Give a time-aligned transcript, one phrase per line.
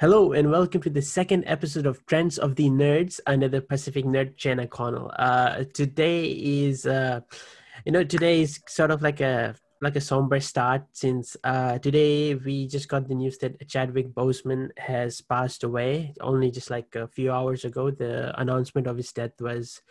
[0.00, 4.06] Hello and welcome to the second episode of Trends of the Nerds under the Pacific
[4.06, 5.12] Nerd Jenna Connell.
[5.18, 7.20] Uh, today is, uh,
[7.84, 12.34] you know, today is sort of like a like a somber start since uh, today
[12.34, 16.14] we just got the news that Chadwick Boseman has passed away.
[16.22, 19.82] Only just like a few hours ago, the announcement of his death was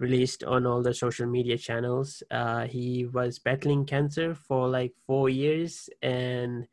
[0.00, 2.20] released on all the social media channels.
[2.32, 6.66] Uh, he was battling cancer for like four years and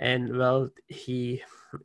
[0.00, 1.40] and well he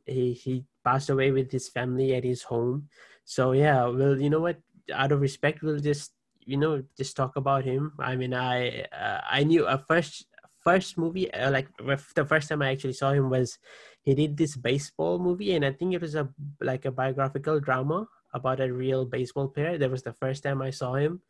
[0.06, 2.88] he he passed away with his family at his home.
[3.24, 4.58] So yeah well you know what?
[4.92, 7.92] Out of respect we'll just you know just talk about him.
[7.98, 10.26] I mean i uh, i knew a first
[10.64, 11.68] first movie uh, like
[12.14, 13.58] the first time i actually saw him was
[14.02, 16.28] he did this baseball movie and i think it was a
[16.60, 19.76] like a biographical drama about a real baseball player.
[19.78, 21.20] That was the first time i saw him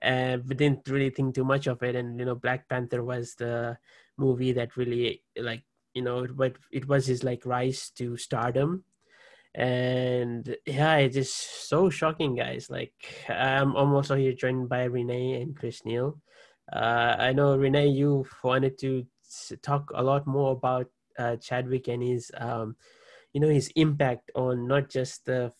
[0.00, 3.34] and we didn't really think too much of it and you know black panther was
[3.36, 3.76] the
[4.18, 5.62] movie that really like
[5.94, 8.84] you know but it was his like rise to stardom.
[9.54, 12.70] And yeah it's just so shocking guys.
[12.70, 12.94] Like
[13.28, 16.20] i'm also here joined by renee and chris neal.
[16.72, 19.06] Uh, i know renee you wanted to
[19.62, 20.86] talk a lot more about
[21.18, 22.76] uh, chadwick and his um,
[23.32, 25.52] you know his impact on not just the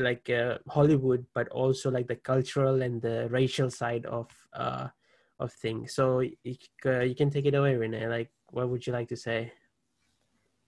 [0.00, 4.88] like uh, hollywood but also like the cultural and the racial side of uh,
[5.40, 5.94] of things.
[5.94, 8.06] So you, uh, you can take it away renee.
[8.06, 9.52] Like what would you like to say?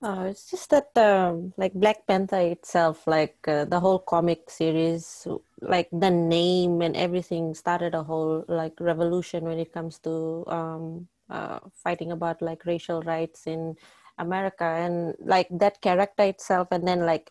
[0.03, 5.29] Uh, it's just that um, like Black Panther itself, like uh, the whole comic series,
[5.61, 11.07] like the name and everything started a whole like revolution when it comes to um,
[11.31, 13.77] uh, fighting about like racial rights in
[14.19, 17.31] America and like that character itself, and then like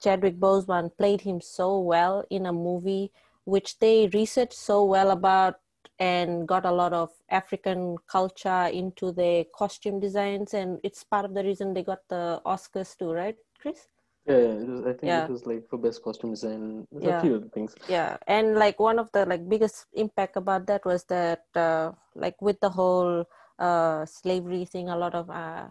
[0.00, 3.10] Chadwick Boseman played him so well in a movie
[3.44, 5.56] which they researched so well about
[5.98, 11.34] and got a lot of African culture into the costume designs, and it's part of
[11.34, 13.88] the reason they got the Oscars too, right, Chris?
[14.26, 15.24] Yeah, was, I think yeah.
[15.24, 16.86] it was like for best costume design.
[16.98, 17.18] yeah.
[17.18, 17.74] a few other things.
[17.88, 22.40] Yeah, and like one of the like biggest impact about that was that uh, like
[22.40, 23.24] with the whole
[23.58, 25.68] uh, slavery thing, a lot of uh,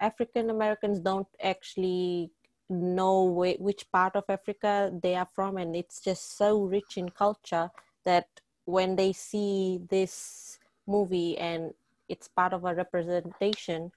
[0.00, 2.30] African Americans don't actually
[2.68, 7.08] know wh- which part of Africa they are from, and it's just so rich in
[7.08, 7.70] culture
[8.04, 8.28] that
[8.68, 11.72] when they see this movie and
[12.08, 13.90] it's part of a representation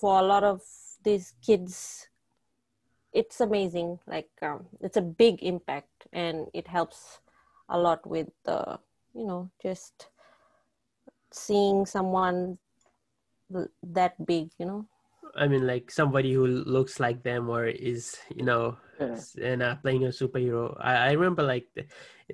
[0.00, 0.60] for a lot of
[1.02, 2.10] these kids
[3.12, 3.98] it's amazing.
[4.06, 7.20] Like um, it's a big impact and it helps
[7.68, 8.78] a lot with the
[9.14, 10.08] you know just
[11.32, 12.58] seeing someone
[13.82, 14.86] that big you know
[15.36, 19.16] I mean, like somebody who looks like them or is, you know, yeah.
[19.42, 20.76] and uh, playing a superhero.
[20.80, 21.84] I, I remember like the,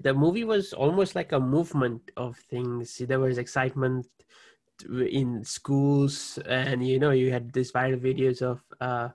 [0.02, 2.98] the movie was almost like a movement of things.
[2.98, 4.06] There was excitement
[4.88, 9.08] in schools, and you know, you had these viral videos of uh,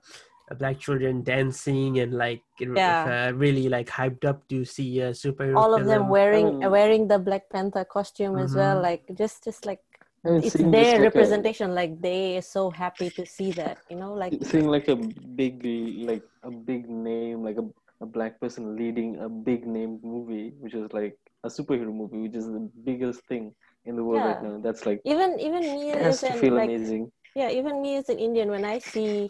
[0.58, 3.28] black children dancing and like yeah.
[3.28, 5.56] uh, really like hyped up to see a superhero.
[5.56, 5.88] All of film.
[5.88, 6.70] them wearing oh.
[6.70, 8.44] wearing the Black Panther costume mm-hmm.
[8.44, 8.84] as well, mm-hmm.
[8.84, 9.80] like just just like
[10.24, 14.32] it's their representation a, like they are so happy to see that you know like
[14.42, 14.96] seeing like a
[15.34, 15.64] big
[16.06, 17.66] like a big name like a,
[18.00, 22.36] a black person leading a big name movie which is like a superhero movie which
[22.36, 23.52] is the biggest thing
[23.84, 24.32] in the world yeah.
[24.34, 27.96] right now that's like even even me has to feel like, amazing yeah even me
[27.96, 29.28] as an indian when i see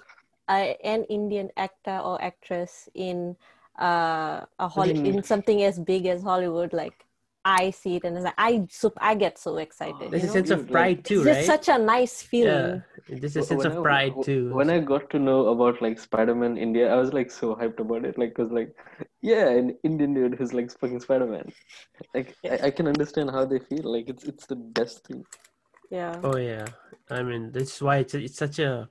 [0.49, 3.35] uh, an indian actor or actress in
[3.81, 5.07] uh a Holly- mm.
[5.07, 7.07] in something as big as hollywood like
[7.45, 10.11] I see it and it's like I so I get so excited.
[10.11, 10.33] There's a know?
[10.33, 11.37] sense of pride too, it's right?
[11.39, 12.83] It's such a nice feeling.
[13.09, 13.19] Yeah.
[13.19, 14.55] There's a sense when of pride I, too.
[14.55, 18.05] When I got to know about like Spider-Man India, I was like so hyped about
[18.05, 18.17] it.
[18.17, 18.77] Like, cause like,
[19.21, 21.51] yeah, an Indian dude who's like fucking Spider-Man.
[22.15, 22.59] Like, yeah.
[22.63, 23.91] I, I can understand how they feel.
[23.93, 25.25] Like, it's it's the best thing.
[25.91, 26.21] Yeah.
[26.23, 26.67] Oh yeah.
[27.11, 28.89] I mean, that's why it's it's such a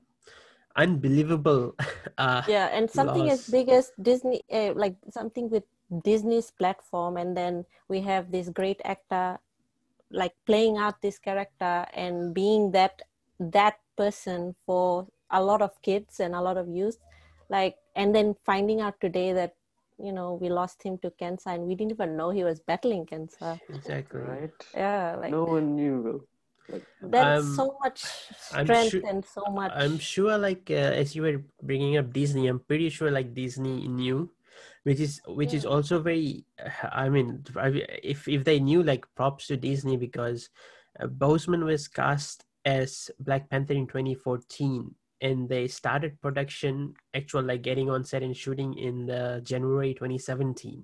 [0.76, 1.76] unbelievable.
[2.17, 3.40] Uh, yeah, and something loss.
[3.40, 5.64] as big as Disney, uh, like something with
[6.03, 9.40] Disney's platform, and then we have this great actor
[10.11, 13.02] like playing out this character and being that
[13.40, 16.97] that person for a lot of kids and a lot of youth.
[17.49, 19.55] Like and then finding out today that
[19.97, 23.05] you know we lost him to cancer and we didn't even know he was battling
[23.05, 23.59] cancer.
[23.73, 24.22] Exactly.
[24.22, 24.66] Right.
[24.76, 26.28] Yeah like no one knew
[26.70, 27.99] like, that's um, so much
[28.40, 32.47] strength sure, and so much i'm sure like uh, as you were bringing up disney
[32.47, 34.29] i'm pretty sure like disney knew
[34.83, 35.57] which is which yeah.
[35.57, 36.45] is also very
[36.91, 37.43] i mean
[38.03, 40.49] if if they knew like props to disney because
[40.99, 47.61] uh, boseman was cast as black panther in 2014 and they started production actual like
[47.61, 50.83] getting on set and shooting in the january 2017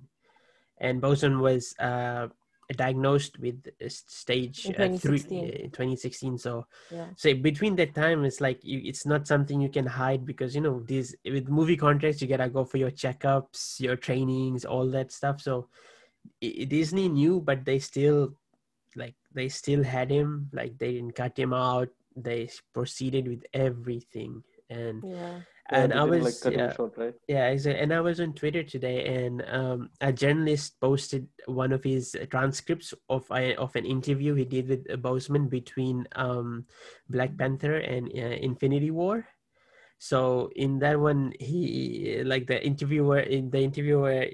[0.78, 2.28] and boseman was uh
[2.74, 7.06] diagnosed with uh, stage In uh, three uh, in 2016 so Yeah.
[7.16, 10.60] so between that time it's like you, it's not something you can hide because you
[10.60, 15.12] know these with movie contracts you gotta go for your checkups your trainings all that
[15.12, 15.40] stuff.
[15.40, 15.68] So
[16.42, 18.34] I- disney knew but they still
[18.96, 20.50] like they still had him.
[20.52, 21.88] Like they didn't cut him out.
[22.16, 24.42] They proceeded with everything.
[24.70, 25.40] And Yeah.
[25.70, 27.14] Yeah, and they i was like yeah, short, right?
[27.28, 27.82] yeah, exactly.
[27.82, 32.94] And I was on Twitter today, and um, a journalist posted one of his transcripts
[33.08, 36.64] of a, of an interview he did with Boseman between um,
[37.10, 39.26] Black Panther and uh, Infinity War.
[39.98, 44.30] So in that one, he like the interviewer in the interviewer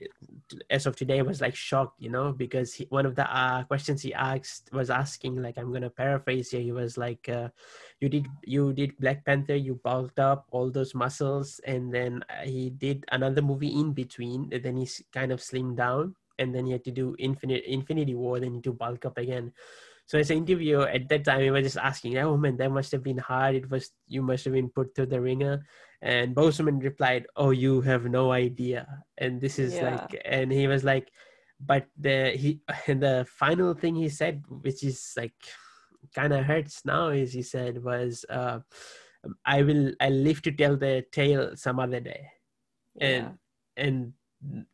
[0.69, 4.03] as of today was like shocked, you know, because he, one of the uh, questions
[4.03, 6.61] he asked was asking like I'm gonna paraphrase here.
[6.61, 7.49] He was like, uh,
[8.01, 12.45] "You did you did Black Panther, you bulked up all those muscles, and then uh,
[12.45, 14.53] he did another movie in between.
[14.53, 18.15] And then he's kind of slimmed down, and then he had to do Infinite Infinity
[18.15, 19.53] War, then he to bulk up again."
[20.07, 22.93] So as an interviewer at that time, he was just asking, "Oh man, that must
[22.93, 23.55] have been hard.
[23.57, 25.65] It was you must have been put through the ringer."
[26.03, 28.87] And Boseman replied, "Oh, you have no idea."
[29.19, 29.91] And this is Yeah.
[29.97, 31.11] like, and he was like,
[31.61, 35.35] "But the he and the final thing he said, which is like,
[36.15, 38.61] kind of hurts now, is he said was, uh,
[39.45, 42.29] "I will, I live to tell the tale some other day."
[43.01, 43.39] And
[43.77, 44.15] and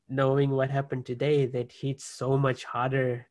[0.08, 3.29] knowing what happened today, that hits so much harder.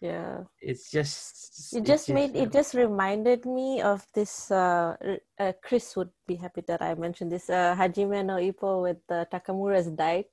[0.00, 0.44] Yeah.
[0.60, 4.50] It's just It it's just made it just reminded me of this.
[4.50, 4.96] Uh,
[5.38, 7.48] uh, Chris would be happy that I mentioned this.
[7.50, 10.30] Uh, Hajime no Ippo with uh, Takamura's diet.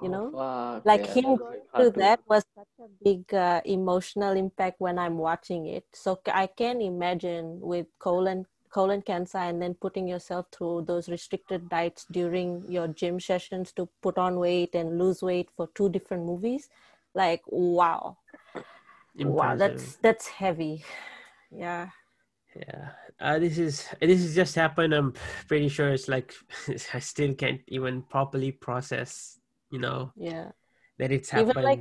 [0.00, 3.32] You Oh, know, fuck, like yeah, him going through to- that was such a big
[3.34, 5.84] uh, emotional impact when I'm watching it.
[5.92, 11.68] So i can imagine with colon colon cancer and then putting yourself through those restricted
[11.68, 16.24] diets during your gym sessions to put on weight and lose weight for two different
[16.24, 16.68] movies.
[17.14, 18.16] Like wow,
[19.18, 20.84] wow, that's that's heavy.
[21.54, 21.88] Yeah.
[22.56, 22.88] yeah
[23.20, 25.12] uh, this is this has just happened i'm
[25.48, 26.32] pretty sure it's like
[26.94, 29.38] i still can't even properly process
[29.70, 30.52] you know Yeah.
[30.98, 31.80] that it's Even, like,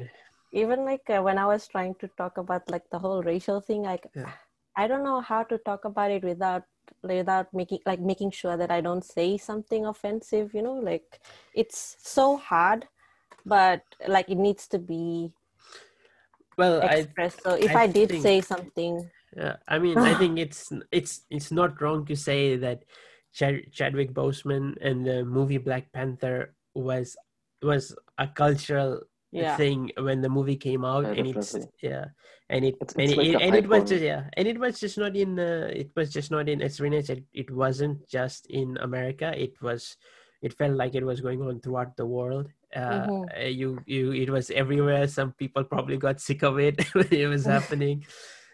[0.54, 3.84] Even like uh, when I was trying to talk about like the whole racial thing,
[3.84, 4.32] like Yeah.
[4.76, 6.64] I don't know how to talk about it without
[7.04, 11.20] without making like making sure that I don't say something offensive, you know, like
[11.54, 12.88] it's so hard,
[13.46, 15.32] but like it needs to be
[16.62, 17.40] well i expressed.
[17.46, 18.94] so if I I, did think- say something,
[19.42, 20.62] yeah, i mean i think it's
[21.00, 22.80] it's it's not wrong to say that
[23.38, 26.38] Chad, chadwick boseman and the movie black panther
[26.76, 27.16] was
[27.72, 27.84] was
[28.18, 28.92] a cultural
[29.32, 32.06] yeah, thing when the movie came out Yeah, and it's yeah
[32.54, 34.60] and it It's- and, it's it, like a and it was just, yeah and it
[34.60, 37.98] was just not in uh, it was just not in as Renee said it wasn't
[38.18, 39.28] just in America.
[39.46, 39.96] It was
[40.46, 43.26] it felt like it was going on throughout the world uh, Mhm.
[43.36, 47.28] uh, you you it was everywhere some people probably got sick of it when it
[47.28, 48.06] was happening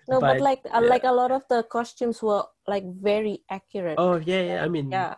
[0.08, 0.90] no, but, but, like uh, yeah.
[0.90, 3.96] like a lot of the costumes were like very accurate.
[4.00, 5.16] oh yeah yeah I mean yeah,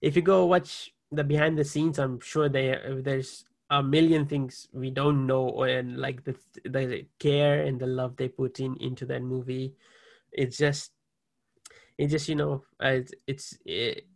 [0.00, 4.68] if you go watch the behind the scenes i'm sure there there's a million things
[4.72, 6.34] we don't know and like the
[6.64, 9.74] the care and the love they put in into that movie
[10.32, 10.92] it's just
[11.96, 14.06] it just you know uh, it's it's it,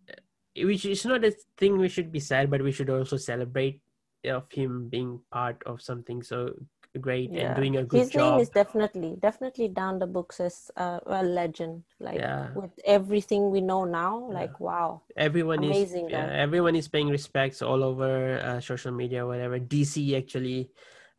[0.57, 3.81] which is not a thing we should be sad but we should also celebrate
[4.29, 6.55] of him being part of something so
[7.01, 7.49] great yeah.
[7.49, 11.01] and doing a good His job name is definitely definitely down the books as uh,
[11.07, 11.85] a legend.
[12.01, 12.49] Like Yeah.
[12.55, 15.03] with everything we know now, like wow.
[15.17, 19.97] everyone Amazing is yeah, everyone is paying respects all over uh, social media whatever dc
[20.17, 20.71] actually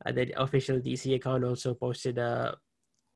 [0.06, 2.56] uh, the official dc account also posted a,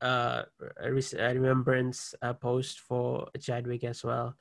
[0.00, 0.44] a,
[0.82, 0.90] a
[1.34, 4.34] remembrance uh, post for chadwick as well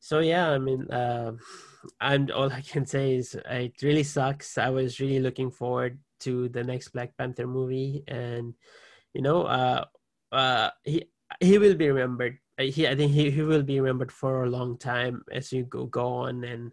[0.00, 1.38] so yeah i mean um
[2.00, 4.58] and all i can say is uh, it really sucks.
[4.58, 8.54] I was really looking forward to the next black panther movie and
[9.12, 9.84] you know uh
[10.32, 11.04] uh he
[11.40, 12.38] he will be remembered.
[12.58, 15.64] Uh, he i think he, he will be remembered for a long time as you
[15.64, 16.72] go go on and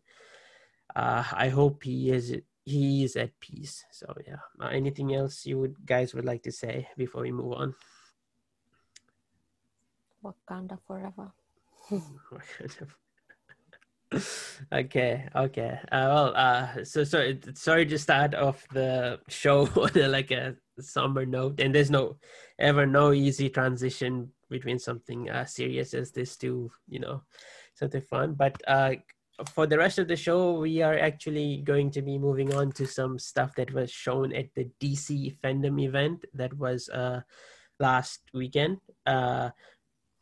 [0.96, 3.84] uh i hope he is he is at peace.
[3.92, 7.54] So yeah uh, anything else you would guys would like to say before we move
[7.54, 7.76] on?
[10.24, 11.34] Wakanda forever.
[14.72, 15.80] okay okay.
[15.92, 20.56] Uh, well uh so so it- sorry to start off the show on like a
[20.80, 21.60] somber note.
[21.60, 22.18] And there's no
[22.60, 27.24] ever no easy transition between something uh serious as this to you know
[27.76, 28.34] something fun.
[28.34, 28.96] But uh
[29.54, 32.86] for the rest of the show we are actually going to be moving on to
[32.86, 35.10] some stuff that was shown at the dc
[35.42, 37.22] fandom event that was uh
[37.80, 38.78] last weekend.
[39.06, 39.50] Uh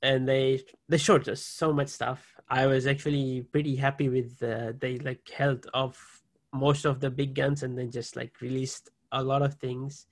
[0.02, 2.26] and they they showed us so much stuff.
[2.52, 6.22] I was actually pretty happy with uh, they like held off
[6.54, 10.06] most of the big guns and then just like released a lot of things.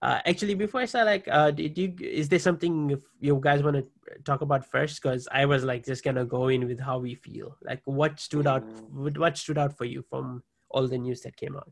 [0.00, 3.76] Uh, actually, before I start, like, uh, did you is there something you guys want
[3.76, 3.86] to
[4.24, 5.02] talk about first?
[5.02, 7.56] Because I was like just gonna go in with how we feel.
[7.62, 8.64] Like, what stood out?
[8.64, 9.18] Mm.
[9.18, 11.70] What stood out for you from all the news that came out?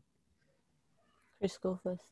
[1.39, 2.03] Chris, go first.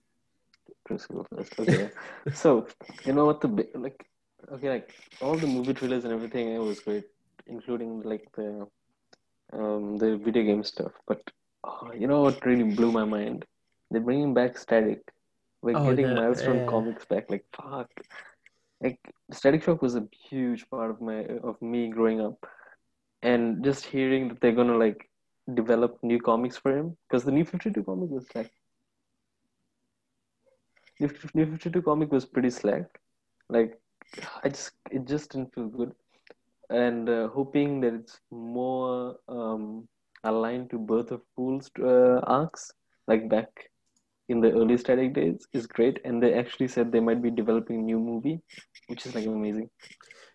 [0.85, 1.59] Chris go first.
[1.59, 1.89] Okay.
[2.33, 2.67] so
[3.05, 4.05] you know what the big like
[4.51, 7.05] okay like all the movie trailers and everything it was great,
[7.47, 8.67] including like the
[9.53, 10.91] um the video game stuff.
[11.07, 11.21] But
[11.63, 13.45] oh, you know what really blew my mind?
[13.91, 15.01] They're bringing back Static.
[15.61, 16.65] We're Oh, getting the- Milestone yeah.
[16.67, 17.29] comics back.
[17.29, 17.89] Like fuck.
[18.81, 18.99] Like
[19.31, 22.45] Static Shock was a huge part of my of me growing up,
[23.23, 25.09] and just hearing that they're gonna like
[25.53, 28.51] develop new comics for him because the New Fifty Two comic was like
[30.99, 31.07] New
[31.45, 32.85] 52 comic was pretty slack.
[33.49, 33.79] Like,
[34.43, 35.93] I just it just didn't feel good,
[36.69, 39.87] and uh, hoping that it's more um,
[40.23, 42.71] aligned to Birth of Fools uh, arcs,
[43.07, 43.49] like back
[44.29, 45.99] in the early Static days, is great.
[46.03, 48.41] And they actually said they might be developing a new movie,
[48.87, 49.69] which is like amazing.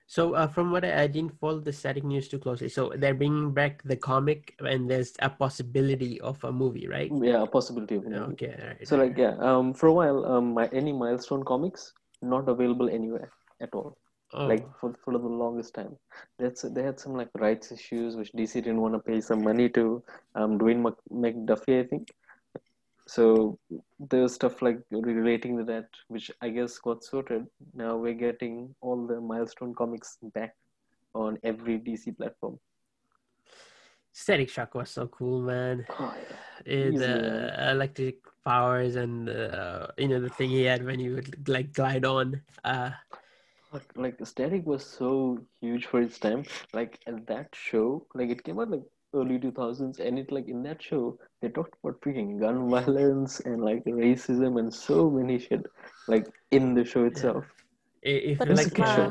[0.07, 2.69] So, uh, from what I, I didn't follow the static news too closely.
[2.69, 7.11] So they're bringing back the comic, and there's a possibility of a movie, right?
[7.11, 8.33] Yeah, a possibility of a movie.
[8.33, 8.55] Okay.
[8.61, 12.49] all right, So like yeah, um, for a while, um, my any milestone comics not
[12.49, 13.97] available anywhere at all.
[14.35, 15.97] Oh, like for, for the longest time.
[16.39, 19.69] That's they had some like rights issues which DC didn't want to pay some money
[19.71, 20.03] to
[20.35, 22.09] um Dwayne Mc, McDuffie, I think.
[23.07, 23.59] So
[23.99, 27.47] there was stuff like relating to that, which I guess got sorted.
[27.75, 30.55] Now we're getting all the milestone comics back
[31.15, 32.59] on every DC platform.
[34.13, 35.85] Static Shock was so cool, man.
[35.99, 36.73] Oh yeah.
[36.73, 41.49] It, uh, electric powers and uh, you know the thing he had when he would
[41.49, 42.41] like glide on.
[42.65, 42.91] Uh,
[43.73, 46.45] Like, like Static was so huge for its time.
[46.73, 48.83] Like at that show, like it came out like
[49.15, 53.41] early two thousands, and it like in that show they talked about freaking gun violence
[53.41, 55.65] and like racism and so many shit,
[56.09, 57.45] like in the show itself.
[58.03, 59.11] it, it But feels like, like uh,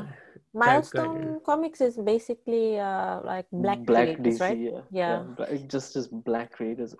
[0.54, 4.60] Milestone Comics is basically uh, like black, Black creators, DC, right?
[4.64, 5.22] yeah, Yeah.
[5.36, 6.94] Bla- just just black creators.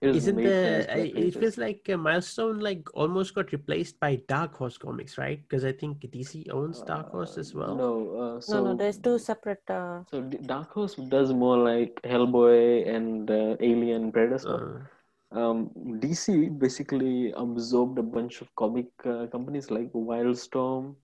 [0.00, 4.16] It was isn't the I- it feels like uh, milestone like almost got replaced by
[4.28, 7.90] dark horse comics right because i think dc owns dark horse Uh, as well No,
[8.22, 9.62] uh, so no, no, there's two separate.
[9.70, 10.20] Uh, So
[10.52, 14.86] Dark Horse does more like Hellboy and uh, Alien Predator.
[15.32, 20.94] Uh, um, DC basically absorbed a bunch of comic uh, companies like Wildstorm,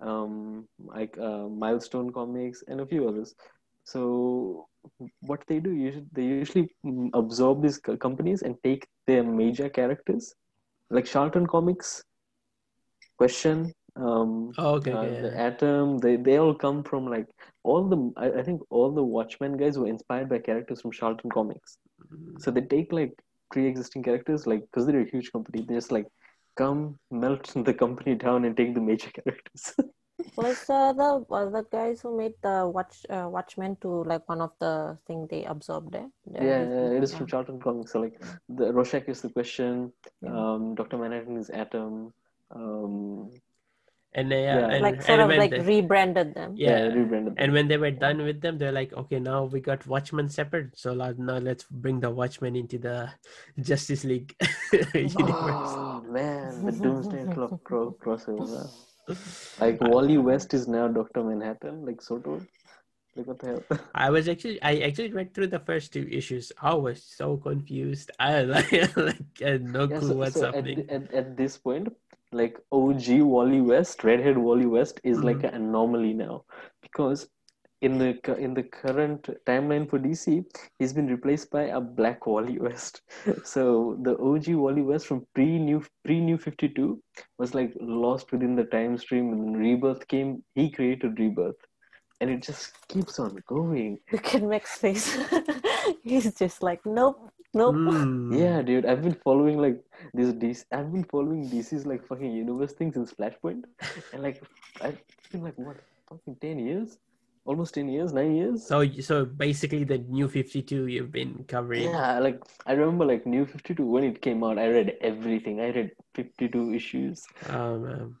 [0.00, 3.34] um, like uh, Milestone Comics, and a few others.
[3.84, 4.68] So
[5.20, 10.34] what they do, usually, they usually mm, absorb these companies and take their major characters,
[10.90, 12.02] like Charlton Comics,
[13.20, 15.38] Question, um, oh, okay, uh, the.
[15.38, 15.98] Atom.
[15.98, 17.26] They they all come from like
[17.64, 18.12] all the.
[18.16, 21.76] I, I think all the Watchmen guys were inspired by characters from Charlton Comics.
[22.10, 22.40] Mm.
[22.40, 23.12] So they take like
[23.50, 26.06] pre-existing characters, like because they're a huge company, they just like
[26.56, 29.74] come melt the company down and take the major characters.
[30.36, 34.40] Was uh, the was the guys who made the Watch uh, Watchmen to like one
[34.40, 36.08] of the thing they absorbed there?
[36.32, 37.18] yeah, There yeah, it is yeah.
[37.18, 37.92] from Charlton Comics.
[37.92, 39.92] So like the Rorschach is the question.
[40.22, 40.30] Yeah.
[40.36, 42.12] Um, Doctor Manhattan is Atom.
[42.50, 43.30] Um,
[44.12, 44.66] and they Yeah.
[44.66, 46.54] uh, and, like sort and of like they- rebranded them.
[46.56, 47.34] yeah, yeah, rebranded.
[47.38, 50.74] and when they were done with them they're like okay now we got watchmen separate
[50.76, 53.08] so like, now let's bring the watchmen into the
[53.60, 54.34] justice league
[54.94, 57.62] universe Oh man, the Doomsday Clock
[58.02, 58.66] crossover.
[59.60, 62.46] Like Wally West is now Doctor Manhattan, like sort of.
[63.16, 63.64] Like what the hell?
[63.94, 66.52] I was actually I actually read through the first two issues.
[66.60, 68.10] I was so confused.
[68.20, 70.86] I like, like I no Yeah, clue so, what's so happening.
[70.86, 71.88] the- at, at this point,
[72.32, 75.48] like OG Wally West, redhead Wally West is like Mhm.
[75.48, 76.44] an anomaly now
[76.82, 77.28] because
[77.82, 80.44] in the in the current timeline for DC,
[80.78, 83.02] he's been replaced by a black Wally West.
[83.44, 87.02] So the OG Wally West from pre new pre new Fifty Two
[87.38, 89.32] was like lost within the time stream.
[89.32, 91.56] And when Rebirth came, he created Rebirth,
[92.20, 93.98] and it just keeps on going.
[94.12, 95.18] Look at Mac's face.
[96.02, 97.74] He's just like, nope, nope.
[97.74, 98.38] Mm.
[98.38, 99.80] Yeah, dude, I've been following like
[100.12, 100.64] this DC.
[100.72, 103.64] I've been following DC's like fucking universe things in Flashpoint,
[104.12, 104.42] and like
[104.82, 105.00] I've
[105.32, 105.78] been like what
[106.10, 106.98] fucking ten years,
[107.50, 108.66] almost ten years, nine years.
[108.70, 108.78] So
[109.08, 111.90] so basically the new 52 you've been covering.
[111.90, 114.58] Yeah, like I remember like New Fifty Two when it came out.
[114.58, 115.60] I read everything.
[115.66, 117.26] I read fifty two issues.
[117.48, 118.16] Um, um,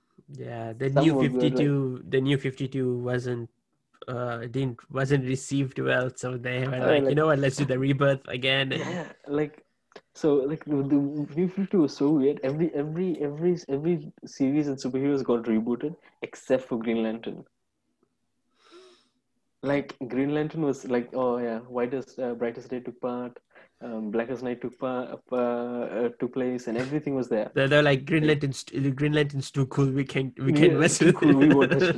[0.48, 3.48] yeah, the Some new were good, like- 52 the new 52 wasn't
[4.08, 7.66] uh didn't wasn't received well so they were Uh, like, you know what let's do
[7.72, 9.08] the rebirth again Yeah,
[9.40, 9.58] like
[10.14, 11.00] so like the, the
[11.36, 12.40] New Fifty Two was so weird.
[12.50, 13.94] Every every every every
[14.24, 17.44] series and superheroes got rebooted except for Green Lantern.
[19.62, 23.38] Like Green Lantern was like, oh yeah, whitest uh, brightest day took part.
[23.82, 27.50] um, Blackest Night took pa- pa- uh, took place, and everything was there.
[27.54, 28.64] They're, they're like Green Lantern's.
[28.64, 29.90] Green Lantern's too cool.
[29.90, 30.32] We can't.
[30.38, 31.96] We can't Yeah, mess with cool, we won't it.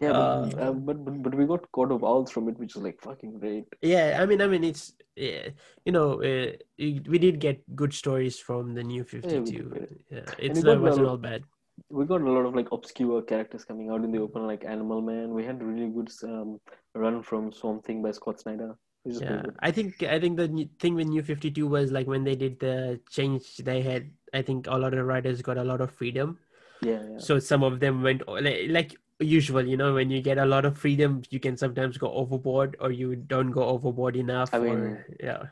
[0.00, 2.74] Yeah, Uh, but, uh, but, but but we got Court of Owls from it, which
[2.76, 3.64] is like fucking great.
[3.82, 5.48] yeah, I mean, I mean, it's yeah,
[5.84, 9.70] you know, uh, we did get good stories from the new Fifty Two.
[9.74, 9.88] did.
[10.10, 11.44] Yeah, it's not wasn't all bad.
[11.90, 15.02] We got a lot of like obscure characters coming out in the open, like Animal
[15.02, 15.34] Man.
[15.34, 16.60] We had a really good um,
[16.94, 19.50] run from Swamp Thing by Scott Snyder, which is pretty Yeah.
[19.60, 22.58] I think I think the thing with New Fifty Two was like when they did
[22.60, 26.38] the change, they had I think a lot of writers got a lot of freedom.
[26.82, 27.18] Yeah, yeah.
[27.18, 30.64] So some of them went like, like usual, you know, when you get a lot
[30.64, 34.50] of freedom, you can sometimes go overboard or you don't go overboard enough.
[34.52, 35.42] I mean, or, yeah,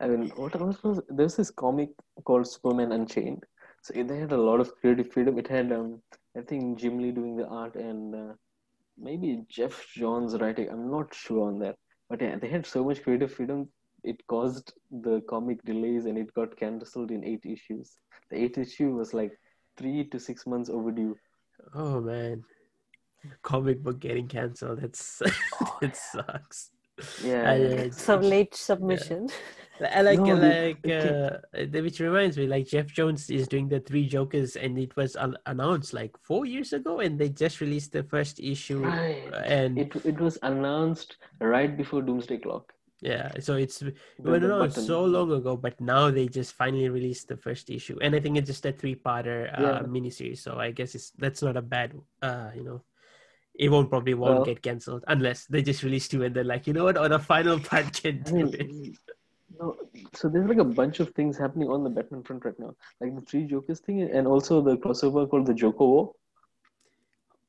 [0.00, 1.90] I mean, what else was there's this comic
[2.24, 3.44] called Superman Unchained.
[3.86, 5.38] So it- they had a lot of creative freedom.
[5.38, 6.02] It had, um,
[6.36, 8.32] I think, Jim Lee doing the art and uh,
[8.98, 10.68] maybe Geoff Johns writing.
[10.68, 11.76] I'm not sure on that,
[12.08, 13.68] but yeah, they had so much creative freedom.
[14.02, 17.98] It caused the comic delays, and it got cancelled in eight issues.
[18.30, 19.32] The eighth issue was like
[19.76, 21.16] three to six months overdue.
[21.74, 22.44] Oh man,
[23.42, 24.80] comic book getting canceled.
[24.80, 25.22] That's
[25.82, 26.70] it sucks.
[27.24, 27.82] Yeah, I, yeah.
[27.82, 29.28] uh, Some late submission.
[29.30, 29.34] I
[29.80, 33.80] like No, like the uh, the- which reminds me, like Geoff Johns is doing the
[33.80, 37.92] Three Jokers, and it was un- announced like four years ago, and they just released
[37.92, 39.28] the first issue, Right.
[39.44, 42.72] and It it was announced right before Doomsday Clock.
[43.02, 46.54] yeah, so it's it The- went the announced so long ago, but now they just
[46.54, 49.82] finally released the first issue, and I think it's just a three-parter uh, Yeah.
[49.84, 50.38] miniseries.
[50.38, 51.92] So I guess it's that's not a bad,
[52.22, 52.80] uh, you know.
[53.58, 56.66] It won't probably won't Well- get cancelled unless they just release two and they're like,
[56.66, 58.54] you know what, on a final part can I do mean,
[58.92, 59.15] it.
[59.58, 59.76] No,
[60.14, 63.14] so there's like a bunch of things happening on the Batman front right now, like
[63.14, 66.12] the three Jokers thing, and also the crossover called the Joker War.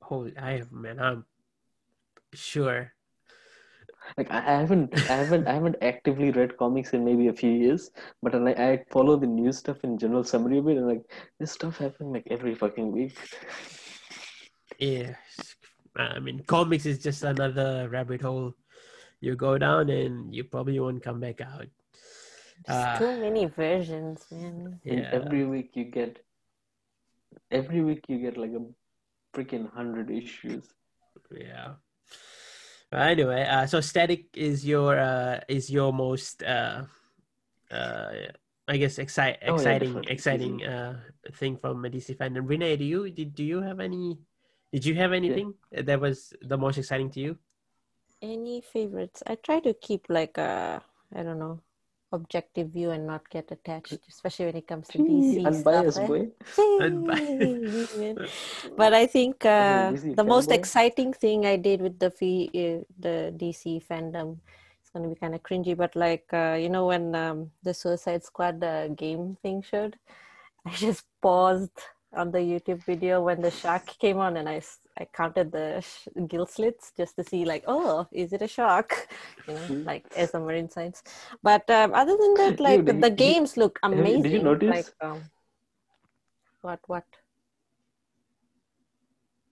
[0.02, 1.26] Holy, I have man, I'm
[2.34, 2.94] sure.
[4.18, 7.92] Like I haven't, I haven't, I haven't actively read comics in maybe a few years,
[8.22, 11.04] but I, I follow the news stuff in general summary of it, and like
[11.40, 13.18] this stuff happening like every fucking week.
[14.80, 15.16] Yeah,
[15.98, 18.54] I mean, comics is just another rabbit hole.
[19.20, 21.66] You go down and you probably won't come back out.
[22.66, 22.98] There's Ah.
[22.98, 24.80] too many versions, man.
[24.86, 26.24] And Yeah, every week you get,
[27.52, 28.64] every week you get like a
[29.36, 30.66] freaking hundred issues.
[31.32, 31.76] yeah.
[32.92, 36.84] Anyway, uh, so static is your uh, is your most uh,
[37.70, 38.12] uh,
[38.68, 41.00] I guess excite, Oh, yeah, exciting exciting uh,
[41.36, 42.48] thing from a DC fandom.
[42.48, 44.20] Renee, do you did do you have any?
[44.72, 47.38] Did you have anything that was the most exciting to you?
[48.22, 49.24] Any favorites?
[49.28, 50.82] I try to keep like a
[51.16, 51.60] I don't know
[52.12, 56.08] objective view and not get attached, especially when it comes to DC Unbiased stuff.
[56.08, 56.30] boy.
[56.82, 57.98] Unbiased.
[58.78, 63.34] but I think uh, the most exciting thing I did with the fee, uh, the
[63.36, 64.38] DC fandom,
[64.82, 68.24] it's gonna be kind of cringy, but like uh, you know when um, the Suicide
[68.24, 69.98] Squad uh, game thing showed,
[70.66, 71.78] I just paused
[72.14, 74.62] on the YouTube video when the shark came on, and I
[75.00, 79.08] I counted the sh- gill slits just to see like oh is it a shark,
[79.48, 79.84] you know Hmm.
[79.92, 81.04] like as a marine science.
[81.44, 84.24] But um, other than that, like did the you- games look amazing.
[84.24, 85.22] did you notice- Like um,
[86.62, 87.04] what what?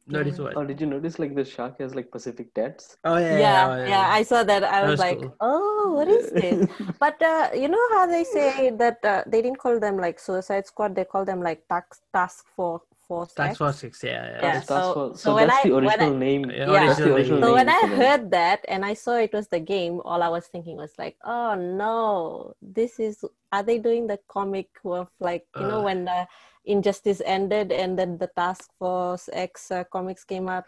[0.08, 0.56] Notice what?
[0.56, 2.96] Oh, did you notice like the shark has like Pacific tats?
[3.04, 4.64] Oh yeah, yeah, oh, yeah, I saw that.
[4.64, 5.36] I That was, was like, cool.
[5.42, 6.68] oh, what is this?
[7.00, 10.68] but uh, you know how they say that uh, they didn't call them like Suicide
[10.68, 13.34] Squad; they call them like Task Task for Force.
[13.34, 13.58] Tax X.
[13.58, 14.04] Force Six.
[14.04, 14.30] Yeah, yeah.
[14.34, 16.44] Yeah, That's- that's so- so so when that's I- the when original name.
[16.50, 16.66] Yeah.
[16.66, 19.48] That's the original original So name when I heard that and I saw it was
[19.48, 23.24] the game, all I was thinking was like, oh no, this is.
[23.52, 25.84] Are they doing the comic of like you know Uh.
[25.88, 26.28] when the
[26.66, 30.66] Injustice ended and then the Task Force X uh, comics came out?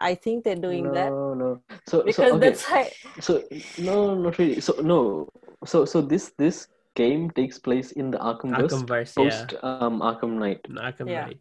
[0.00, 1.60] I think they're doing no, that no.
[1.86, 2.38] So, because so okay.
[2.48, 2.86] that's how.
[3.20, 3.44] So
[3.78, 4.60] no, not really.
[4.60, 5.28] So no.
[5.66, 9.16] So so this this game takes place in the Arkhamverse Arkhamverse.
[9.16, 10.62] Yeah, post um Arkham Knight.
[10.70, 11.24] Arkham Yeah.
[11.26, 11.40] Knight.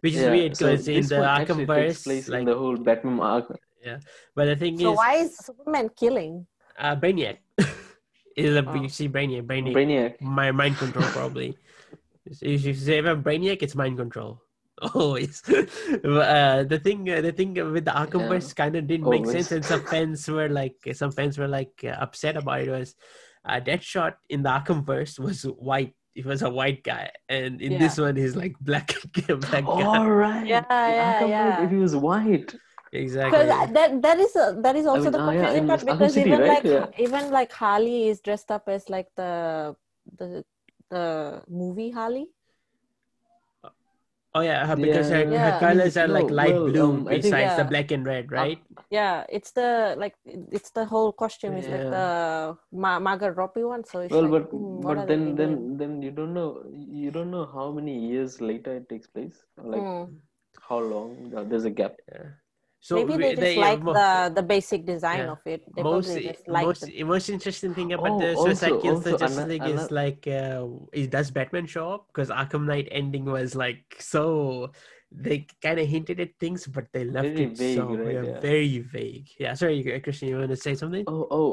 [0.00, 2.46] Which is Yeah, weird so because in the one actually takes Arkhamverse, place like, in
[2.46, 3.46] the whole Batman arc.
[4.34, 6.46] but the thing is So is, why is Superman killing?
[6.78, 7.38] uh, Brainiac
[8.36, 8.74] is a Oh.
[8.82, 10.20] you see Brainiac, Brainiac, Brainiac.
[10.20, 11.56] my mind control probably.
[12.26, 14.42] if you say about Brainiac, it's mind control.
[14.94, 15.40] Always.
[15.46, 19.50] But, uh, the thing, uh, the thing with the Arkhamverse kind of didn't make sense,
[19.50, 22.68] and some fans were like, some fans were like uh, upset about it.
[22.70, 22.94] Was
[23.46, 25.94] uh, Deadshot in the Arkhamverse was white.
[26.14, 28.94] He was a white guy, and in this one, he's like black,
[29.26, 29.84] black guy.
[29.84, 30.46] All right.
[30.46, 31.64] Yeah, yeah, Arkham yeah.
[31.64, 32.54] If he was white.
[32.92, 33.38] Exactly.
[33.38, 35.92] Because that that is a, that is also mean, the yeah, confusing in part Arkham
[35.92, 36.48] because City, even right?
[36.48, 36.86] like Yeah.
[36.98, 39.76] even like Harley is dressed up as like the
[40.16, 40.44] the
[40.90, 42.28] the movie Harley.
[44.36, 45.58] Oh yeah, her- because her, her Yeah.
[45.60, 48.58] colors are like light well, blue um, I think- besides the black and red, right?
[48.96, 49.68] Yeah, it's the
[50.02, 50.14] like
[50.58, 53.84] it's the whole costume is like the Ma- Margot Robbie one.
[53.92, 55.36] So it's well, like, but hmm, but are then doing?
[55.36, 56.48] then then you don't know
[57.02, 59.38] you don't know how many years later it takes place.
[59.74, 60.04] Like Hmm.
[60.68, 61.32] how long?
[61.34, 61.96] Uh, there's a gap.
[62.12, 62.28] Yeah.
[62.86, 65.32] So Maybe they just they- like mo- the the basic design yeah.
[65.34, 65.62] of it.
[65.74, 68.82] They most probably just like most the most interesting thing about Oh, the Suicide also-
[68.84, 70.62] Kills the also Justice ano- League is ano- like uh,
[71.00, 72.06] is does Batman show up?
[72.10, 74.22] Because Arkham Knight ending was like so
[75.26, 78.14] they kind of hinted at things, but they left Very it vague, so right?
[78.14, 78.40] yeah, Yeah.
[78.46, 79.26] very vague.
[79.42, 81.04] Yeah, sorry, Christian, you want to say something?
[81.08, 81.50] Oh oh,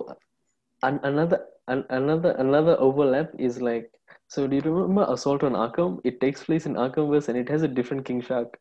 [0.91, 3.89] an- another an- another another overlap is like.
[4.27, 5.99] So do you remember Assault on Arkham?
[6.03, 8.59] It takes place in Arkhamverse and it has a different King Shark.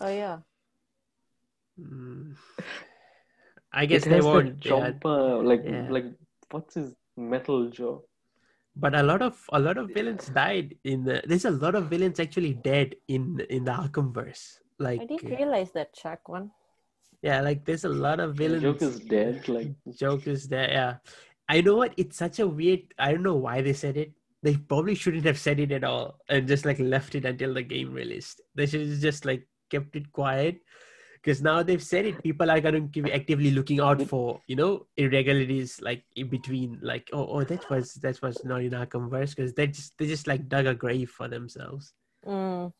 [0.00, 0.36] oh yeah.
[1.80, 2.34] Mm.
[3.72, 4.62] I guess it they has won't.
[4.64, 5.34] that Yeah.
[5.50, 5.88] like Yeah.
[5.90, 6.06] like
[6.50, 8.00] what's his metal jaw?
[8.74, 11.22] But a lot of a lot of villains died in the.
[11.26, 14.58] There's a lot of villains actually dead in in the Arkhamverse.
[14.78, 16.50] Like I didn't realize that Chuck one.
[17.22, 18.62] yeah, like there's a lot of villains.
[18.62, 19.48] Joker's dead.
[19.48, 20.70] Like Joker's dead.
[20.70, 20.96] Yeah,
[21.48, 21.94] I know what.
[21.96, 22.80] It's such a weird.
[22.98, 24.12] I don't know why they said it.
[24.42, 27.62] They probably shouldn't have said it at all and just like left it until the
[27.62, 28.42] game released.
[28.54, 30.60] They should have just like kept it quiet.
[31.26, 34.86] Because now they've said it, people are gonna be actively looking out for you know
[34.96, 39.52] irregularities like in between, like oh oh that was that was not in Arkhamverse because
[39.52, 41.94] they just they just like dug a grave for themselves.
[42.24, 42.72] Mm.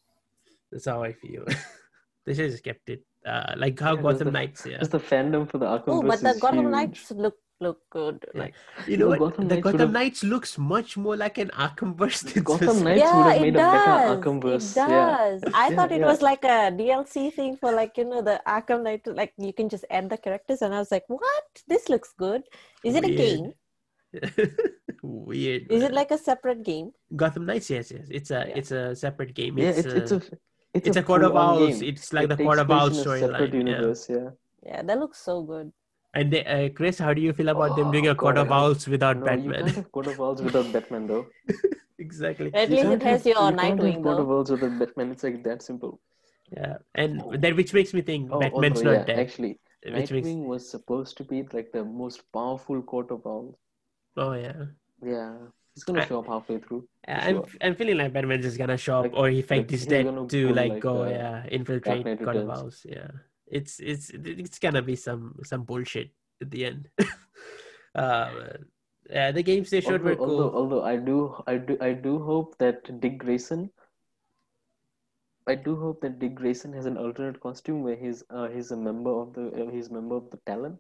[0.70, 1.44] That's how I feel.
[2.24, 3.02] they should have just kept it.
[3.26, 4.78] Uh, like how Yeah, 'cause Gotham the- Knights, yeah.
[4.78, 5.88] just the fandom for the Arkham.
[5.88, 6.70] Oh, but the is Gotham huge.
[6.70, 8.24] Knights look look good.
[8.34, 8.40] Yeah.
[8.42, 8.54] Like
[8.86, 9.18] You know No, what?
[9.20, 12.84] Gotham the Knights Gotham have- Knights looks much more like an Arkhamverse than Gotham Suicide-
[12.84, 14.18] Knights would yeah, have it made a better does.
[14.18, 14.70] Arkhamverse.
[14.70, 15.16] It Yeah.
[15.16, 15.42] does.
[15.54, 16.06] I thought it Yeah.
[16.06, 19.06] was like a DLC thing for like you know the Arkham Knight.
[19.06, 21.44] Like you can just add the characters, and I was like, what?
[21.66, 22.42] This looks good.
[22.84, 23.52] Is it a game?
[25.02, 25.70] Weird.
[25.70, 26.92] Is it like a separate game?
[27.14, 27.70] Gotham Knights?
[27.70, 28.06] Yes, yes.
[28.10, 28.54] It's a Yeah.
[28.56, 29.58] it's a separate game.
[29.58, 30.20] Yeah, It's, it's it's uh, a
[30.74, 31.80] it's, it's a Court of full-on Owls.
[31.80, 31.88] game.
[31.88, 34.08] It's like It the takes Court of place Owls in storyline.
[34.08, 34.16] Yeah.
[34.16, 34.30] Yeah.
[34.62, 35.72] Yeah, that looks so good.
[36.18, 38.46] And they, uh, Chris, how do you feel about them doing Oh, a Court God,
[38.46, 39.74] of I- Owls without no, you can't Batman?
[39.74, 41.26] have Court of Owls without Batman though.
[41.98, 42.50] exactly.
[42.54, 44.36] At least it has your you can't have Nightwing Court of though.
[44.38, 45.10] Owls without Batman.
[45.16, 46.00] It's like that simple.
[46.56, 49.18] Yeah, and that which makes me think Oh, Batman's although, not yeah, dead.
[49.26, 53.56] actually, Which makes Nightwing was supposed to be like the most powerful Court of Owls.
[54.16, 54.64] oh yeah.
[55.04, 55.34] Yeah,
[55.74, 56.88] he's gonna I- show up halfway through.
[57.06, 57.46] I'm sure.
[57.60, 59.88] I'm feeling like Batman's just gonna show up, Like- or he fact like he's he's
[59.94, 60.22] dead gonna
[60.60, 62.50] like, like, go uh, yeah infiltrate Knight of Returns.
[62.58, 62.86] Owls.
[62.88, 63.10] Yeah,
[63.46, 66.88] it's it's it's gonna be some some bullshit at the end.
[67.94, 68.30] uh,
[69.08, 70.30] yeah, the games they showed although, were cool.
[70.30, 73.70] although, although I do, I do, I do hope that Dick Grayson.
[75.48, 78.76] I do hope that Dick Grayson has an alternate costume where he's uh, he's a
[78.76, 80.78] member of the uh, he's member of the Talon,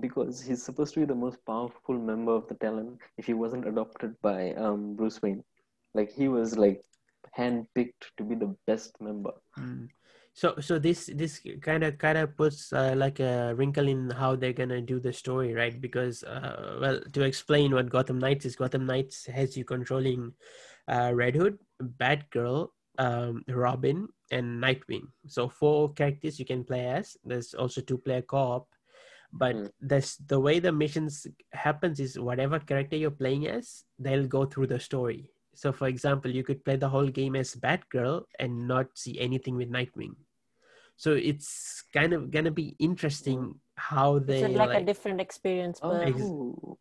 [0.00, 3.68] because he's supposed to be the most powerful member of the Talon if he wasn't
[3.68, 5.44] adopted by um Bruce Wayne,
[5.94, 6.82] like he was like
[7.38, 9.32] handpicked to be the best member.
[9.56, 9.88] Mm.
[10.38, 14.36] So so this this kind of kind of puts uh, like a wrinkle in how
[14.36, 15.74] they're gonna do the story, right?
[15.74, 20.30] Because uh, well, to explain what Gotham Knights is, Gotham Knights has you controlling
[20.86, 25.10] uh, Red Hood, Batgirl, um, Robin, and Nightwing.
[25.26, 27.16] So four characters you can play as.
[27.24, 28.68] There's also two player co-op,
[29.32, 29.70] but Mm.
[29.90, 34.68] that's the way the missions happens is whatever character you're playing as, they'll go through
[34.70, 35.32] the story.
[35.58, 39.56] So, for example, you could play the whole game as Batgirl and not see anything
[39.58, 40.14] with Nightwing.
[40.98, 44.82] So it's kind of gonna be interesting how they it like, like.
[44.82, 45.78] a different experience?
[45.80, 46.78] Oh, But ex- Ooh.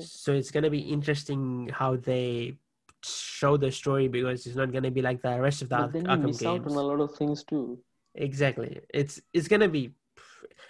[0.00, 2.58] so it's gonna be interesting how they
[3.02, 5.88] show the story because it's not gonna be like the rest of the but Ar-
[5.92, 7.80] then you Arkham miss out on a lot of things too.
[8.14, 8.80] Exactly.
[8.92, 9.92] It's it's gonna be.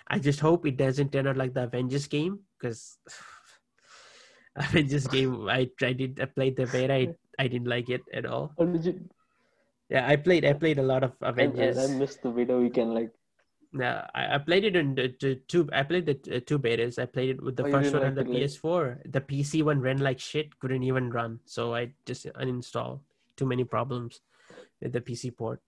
[0.07, 2.97] I just hope it doesn't turn out like the Avengers game because
[4.57, 5.49] Avengers game.
[5.49, 6.21] I tried it.
[6.21, 6.95] I played the beta.
[6.95, 8.53] I, I didn't like it at all.
[8.57, 9.01] Or did you?
[9.95, 10.45] Yeah, I played.
[10.45, 11.79] I played a lot of I, I, Avengers.
[11.79, 12.95] I missed the video weekend.
[12.95, 13.13] Like,
[13.73, 15.09] Yeah, I, I played it in the,
[15.47, 15.69] two.
[15.73, 16.99] I played the uh, two betas.
[16.99, 19.13] I played it with the Oh, first one on the like it, like- PS4.
[19.13, 20.59] The PC one ran like shit.
[20.59, 21.39] Couldn't even run.
[21.45, 23.01] So I just uninstalled.
[23.37, 24.21] Too many problems
[24.83, 25.61] with the PC port.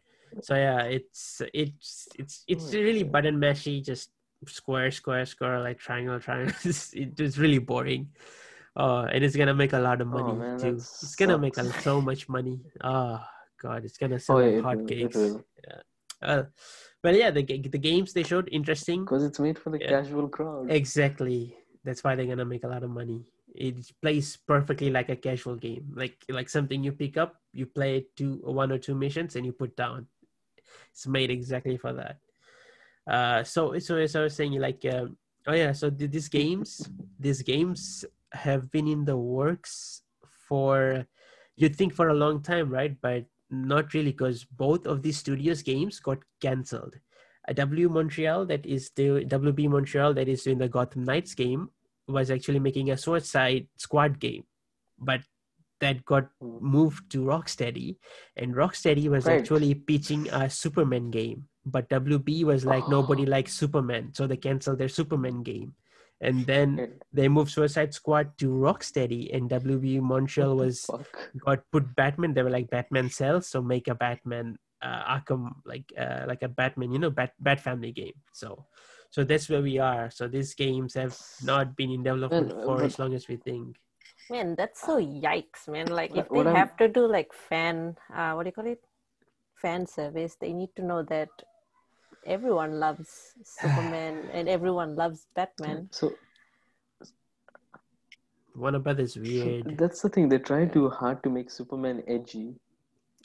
[0.42, 3.78] So yeah, it's it's it's it's Oh, really button mashy.
[3.82, 4.10] Just
[4.46, 6.54] square, square, square, like triangle, triangle.
[6.64, 8.10] It's, it's really boring.
[8.76, 10.74] Uh, and it's gonna make a lot of money Oh, man, too.
[10.76, 12.58] It's gonna make a, so much money.
[12.82, 13.22] Oh
[13.60, 15.14] god, it's gonna sell oh yeah, hotcakes.
[15.14, 15.44] will,
[16.22, 16.44] Uh,
[17.02, 19.04] but yeah, the the games they showed interesting.
[19.04, 19.88] because it's made for the Yeah.
[20.00, 20.70] casual crowd.
[20.70, 21.54] Exactly.
[21.84, 23.26] That's why they're gonna make a lot of money.
[23.54, 28.06] It plays perfectly like a casual game, like like something you pick up, you play
[28.16, 30.08] two one or two missions, and you put down.
[30.90, 32.16] It's made exactly for that.
[33.06, 35.16] Uh, so so as I was saying, like, um,
[35.46, 36.90] oh yeah, so th- these games,
[37.20, 40.02] these games have been in the works
[40.48, 41.06] for,
[41.54, 42.96] you'd think for a long time, right?
[43.00, 46.94] But not really, because both of these studios games got cancelled.
[47.54, 51.70] W Montreal, that is the WB Montreal, that is doing the Gotham Knights game,
[52.08, 54.44] was actually making a Suicide Squad game,
[54.98, 55.20] but
[55.80, 57.96] that got moved to Rocksteady,
[58.36, 59.40] and Rocksteady was Right.
[59.40, 63.30] actually pitching a Superman game, but WB was like nobody Oh.
[63.30, 65.74] likes Superman, so they canceled their Superman game,
[66.20, 70.88] and then they moved Suicide Squad to Rocksteady, and WB Montreal was
[71.38, 72.34] got put Batman.
[72.34, 76.48] They were like Batman sells, so make a Batman uh, Arkham like uh, like a
[76.48, 78.14] Batman, you know, Bat Bat Family game.
[78.32, 78.64] So,
[79.10, 80.10] so that's where we are.
[80.10, 83.28] So these games have not been in development Man, uh, for but- as long as
[83.28, 83.76] we think.
[84.30, 85.86] Man, that's so yikes, man.
[85.86, 88.66] Like if they what I'm- have to do like fan, uh, what do you call
[88.66, 88.82] it?
[89.54, 90.36] Fan service.
[90.40, 91.28] They need to know that
[92.26, 95.88] everyone loves Superman and everyone loves Batman.
[95.90, 96.12] So,
[98.54, 99.78] Warner Brothers so weird.
[99.78, 100.28] that's the thing.
[100.28, 102.54] They try too hard to make Superman edgy.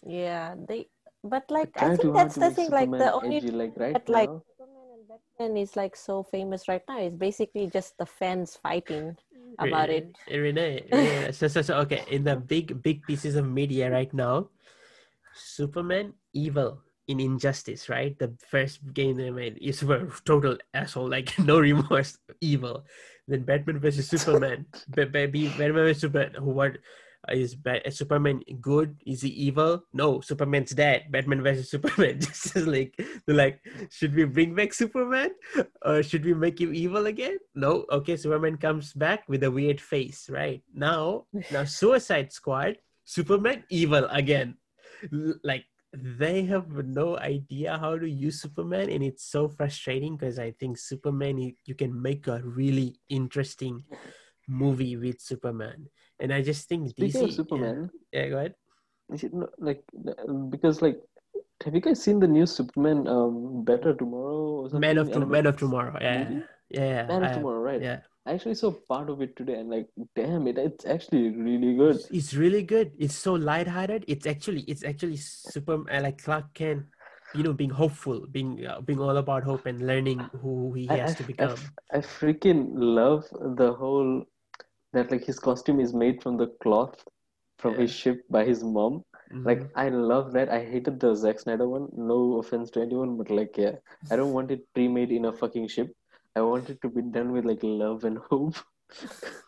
[0.05, 0.87] Yeah, they.
[1.23, 2.69] But like, Try I think that's the make thing.
[2.71, 3.51] Like the only edgy.
[3.51, 6.99] Like right but, like, now, Superman and Batman is like so famous right now.
[6.99, 9.15] It's basically just the fans fighting
[9.59, 10.17] about it.
[10.27, 14.49] Renee, Renee, so, so, so, okay, in the big, big pieces of media right now,
[15.35, 18.17] Superman evil in Injustice, right?
[18.17, 22.85] The first game they made is a total asshole, like no remorse, evil.
[23.27, 26.33] Then Batman versus Superman, Batman versus Superman.
[26.39, 26.77] Who what
[27.29, 28.97] is ba- is Superman good?
[29.05, 29.83] Is he evil?
[29.93, 31.11] No, Superman's dead.
[31.11, 32.19] Batman versus Superman.
[32.19, 35.29] Just like they're like, should we bring back Superman?
[35.85, 37.37] or should we make him evil again?
[37.53, 37.85] No.
[37.91, 40.63] Okay, Superman comes back with a weird face, right?
[40.73, 44.57] Now, now Suicide Squad, Superman evil again.
[45.43, 50.51] Like they have no idea how to use Superman, and it's so frustrating because I
[50.51, 53.83] think Superman you, you can make a really interesting
[54.47, 55.87] movie with Superman,
[56.19, 56.89] and I just think DC.
[56.91, 57.35] speaking yeah.
[57.35, 58.55] Superman, Yeah, go ahead.
[59.11, 59.83] you should know, like
[60.49, 60.99] because like,
[61.63, 64.81] have you guys seen the new Superman um Better Tomorrow or something?
[64.81, 65.97] Man of to- Man of Tomorrow.
[66.01, 66.39] Yeah?
[66.73, 67.07] Yeah.
[67.07, 67.81] Man I of Tomorrow, right?
[67.81, 67.99] Yeah.
[68.25, 71.99] I actually saw part of it today, and like, damn it, it's actually really good.
[72.11, 72.91] It's, really good.
[72.99, 74.05] It's so lighthearted.
[74.07, 76.83] It's actually it's actually super uh, like Clark Kent,
[77.33, 80.97] you know, being hopeful, being uh, being all about hope and learning who he I,
[80.97, 81.49] has I, to I become.
[81.49, 83.25] f- I freaking love
[83.57, 84.23] the whole
[84.93, 87.03] that like his costume is made from the cloth
[87.57, 89.03] from his ship by his mom.
[89.33, 89.69] Like Mhm.
[89.75, 90.49] I love that.
[90.49, 91.87] I hated the Zack Snyder one.
[91.95, 93.75] No offense to anyone, but like yeah,
[94.11, 95.95] I don't want it pre-made in a fucking ship.
[96.35, 98.55] I want it to be done with like love and hope.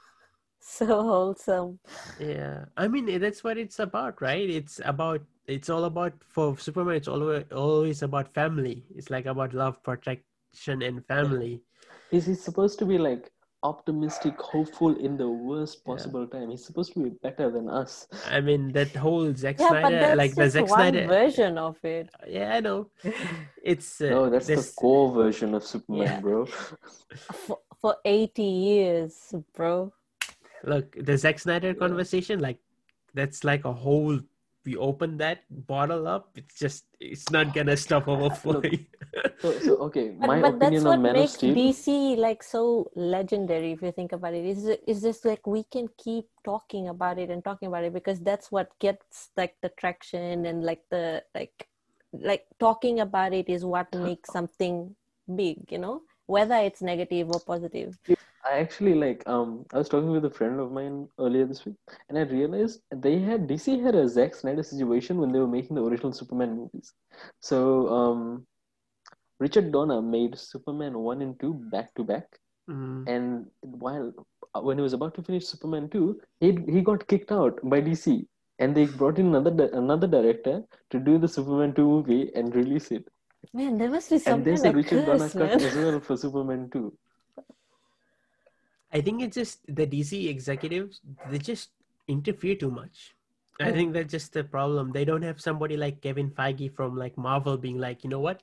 [0.65, 1.79] So wholesome.
[2.19, 4.49] yeah, I mean eh, that's what it's about, right?
[4.49, 6.95] It's about it's all about for Superman.
[6.95, 8.83] It's always always about family.
[8.95, 11.61] It's like about love, protection, and family.
[12.11, 13.29] Is he's supposed to be like
[13.63, 15.93] optimistic, hopeful in the worst Yeah.
[15.93, 16.49] possible time.
[16.51, 18.07] He's supposed to be better than us.
[18.29, 21.07] I mean that whole Zack Yeah, but Snyder, that's like the just Zack one Snyder.
[21.07, 22.09] version of it.
[22.27, 22.89] Yeah, I know.
[23.63, 26.19] It's uh, No, that's this- the core version of Superman, Yeah.
[26.19, 26.45] bro.
[27.45, 29.91] For, for 80 years, bro.
[30.65, 31.73] look the Zack Snyder Yeah.
[31.85, 32.59] conversation like
[33.13, 34.19] that's like a whole
[34.65, 38.85] we open that bottle up it's just it's not oh gonna stop overflowing
[39.41, 41.53] So, so okay, But, my but that's opinion what on Man of makes Steel.
[41.53, 44.45] DC like so legendary if you think about it.
[44.45, 48.19] Is is just like we can keep talking about it and talking about it because
[48.21, 51.67] that's what gets like the traction and like the like
[52.13, 54.95] like talking about it is what makes something
[55.35, 56.01] big, you know?
[56.25, 57.97] Whether it's negative or positive.
[58.45, 61.75] I actually like um I was talking with a friend of mine earlier this week
[62.09, 65.75] and I realized they had DC had a Zack Snyder situation when they were making
[65.75, 66.93] the original Superman movies.
[67.39, 68.45] So um
[69.39, 72.25] Richard Donner made Superman 1 and 2 back to back
[72.69, 73.09] Mm.
[73.13, 74.13] and while
[74.55, 77.81] uh, when he was about to finish Superman 2 he he got kicked out by
[77.81, 78.25] DC
[78.59, 82.89] and they brought in another another director to do the Superman 2 movie and release
[82.91, 83.09] it.
[83.53, 85.75] Man, there must be some And there's kind a of Richard Donner curse, cut as
[85.75, 86.97] well for Superman 2.
[88.93, 91.69] I think it's just the dc executives they just
[92.07, 93.15] interfere too much.
[93.61, 94.91] I think that's just the problem.
[94.91, 98.41] They don't have somebody like kevin feige from like marvel being like you know what?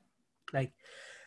[0.52, 0.72] Like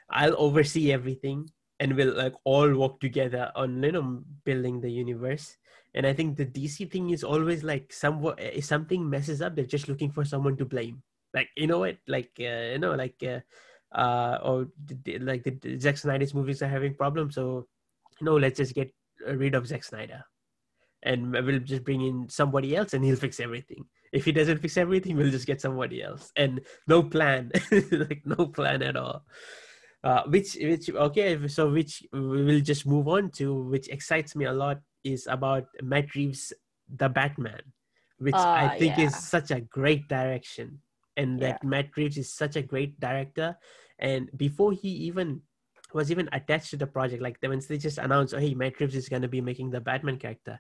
[0.10, 5.58] i'll oversee everything and we'll like all work together on you know building the universe.
[5.94, 9.66] And i think the dc thing is always like somewhat if something messes up they're
[9.66, 11.04] just looking for someone to blame.
[11.34, 11.98] Like you know what?
[12.08, 13.42] Like uh, you know like uh,
[13.94, 17.68] uh or the, like the, the Zack Snyder's movies are having problems so
[18.20, 18.94] you know let's just get
[19.28, 20.24] rid of Zack Snyder.
[21.04, 23.86] And we'll just bring in somebody else and he'll fix everything.
[24.14, 26.32] If he doesn't fix everything we'll just get somebody else.
[26.36, 27.52] And no plan.
[27.92, 29.26] Like no plan at all.
[30.04, 34.46] Uh, which which okay so which we will just move on to which excites me
[34.46, 36.52] a lot is about Matt Reeves
[36.94, 37.62] the Batman
[38.20, 39.06] which I Ah, think yeah.
[39.06, 40.80] is such a great direction.
[41.18, 43.58] And that Matt Reeves is such a great director.
[44.00, 45.42] And before he even
[45.94, 48.96] was even attached to the project, like when they just announced, oh, hey, Matt Reeves
[48.96, 50.60] is gonna be making the Batman character.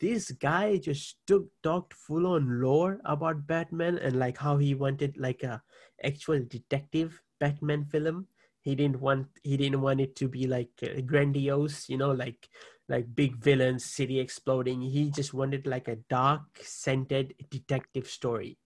[0.00, 5.16] This guy just took talked full on lore about Batman and like how he wanted
[5.18, 5.62] like a
[6.04, 8.28] actual detective Batman film.
[8.60, 12.48] He didn't want he didn't want it to be like uh, grandiose, you know, like
[12.88, 14.80] like big villains, city exploding.
[14.80, 18.58] He just wanted like a dark, scented detective story.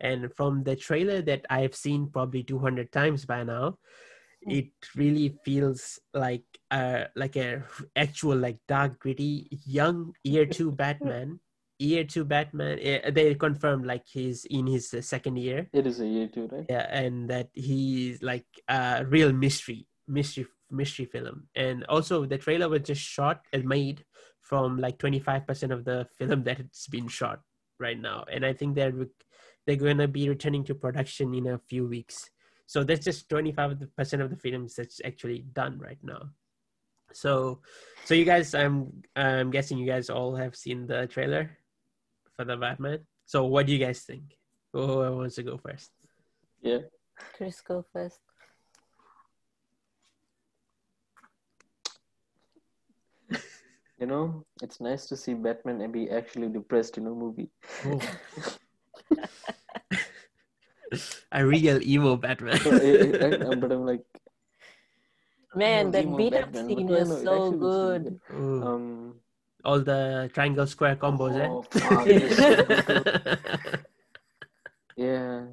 [0.00, 3.78] And from the trailer that I've seen probably 200 times by now,
[4.42, 7.62] it really feels like uh like a
[7.96, 11.40] actual like dark gritty young year two batman.
[11.78, 15.68] Year two batman eh, they confirmed like he's in his uh, second year.
[15.72, 16.66] It is a year two, right?
[16.68, 21.48] yeah and that he's like a real mystery mystery mystery film.
[21.54, 24.04] And also the trailer was just shot and made
[24.40, 27.40] from like 25% of the film that it's been shot
[27.78, 28.24] right now.
[28.30, 28.92] And i think they're
[29.66, 32.30] they're going to be returning to production in a few weeks
[32.70, 36.30] so that's just 25% of the films that's actually done right now
[37.12, 37.58] so
[38.04, 41.50] so you guys i'm i'm guessing you guys all have seen the trailer
[42.36, 44.38] for the batman so what do you guys think
[44.72, 44.86] who
[45.18, 45.90] wants to go first
[46.62, 46.80] Yeah.
[47.36, 48.20] Chris, go first.
[53.98, 57.50] You know, it's nice to see Batman and be actually depressed in a movie.
[57.84, 58.00] Oh.
[61.32, 62.58] a real emo Batman.
[62.60, 64.04] So, I- I- I- but I'm like,
[65.54, 66.66] Man, that beat up Batman.
[66.68, 68.20] scene was no, so actually looks good.
[68.30, 69.14] Um,
[69.64, 72.16] All the triangle square combos, oh, eh?
[74.96, 75.46] yeah.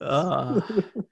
[0.00, 0.62] oh.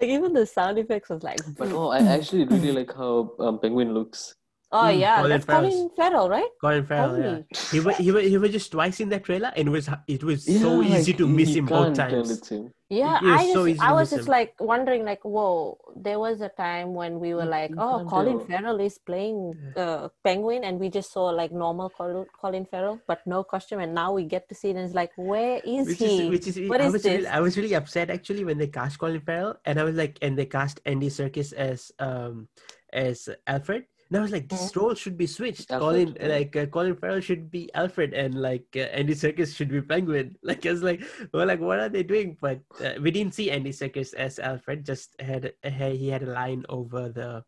[0.00, 1.40] Like even the sound effects was like.
[1.58, 4.36] But oh, I actually really like how um, Penguin looks.
[4.72, 6.50] Oh Mm, yeah, Colin that's Farrell's- Colin Farrell, right?
[6.60, 7.38] Colin Farrell, yeah.
[7.72, 10.22] He was, he was he was just twice in that trailer, and it was it
[10.24, 12.48] was so Yeah, easy like, to miss him both times.
[12.48, 12.72] him.
[12.90, 14.32] Yeah, It was I so just easy I was just him.
[14.32, 18.40] like wondering, like, whoa, there was a time when we were like, oh, can't Colin.
[18.48, 23.20] Farrell is playing uh, Penguin, and we just saw like normal Colin, Colin Farrell, but
[23.26, 25.98] no costume, and now we get to see it, and it's like, where is Which
[25.98, 26.24] he?
[26.24, 27.26] is which is What I is was really, this?
[27.28, 30.36] I was really upset actually when they cast Colin Farrell, and I was like, and
[30.38, 32.48] they cast Andy Serkis as um
[32.92, 33.84] as Alfred.
[34.08, 35.68] And I was like, this role should be switched.
[35.68, 36.28] Colin, yeah.
[36.28, 40.36] like uh, Colin Farrell should be Alfred, and like uh, Andy Serkis should be Penguin.
[40.42, 41.02] Like I was like,
[41.34, 42.36] well, like what are they doing?
[42.40, 44.86] But uh, we didn't see Andy Serkis as Alfred.
[44.86, 47.44] Just had he had a line over the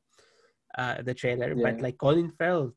[0.76, 1.54] uh the trailer.
[1.54, 2.74] But like Colin Farrell,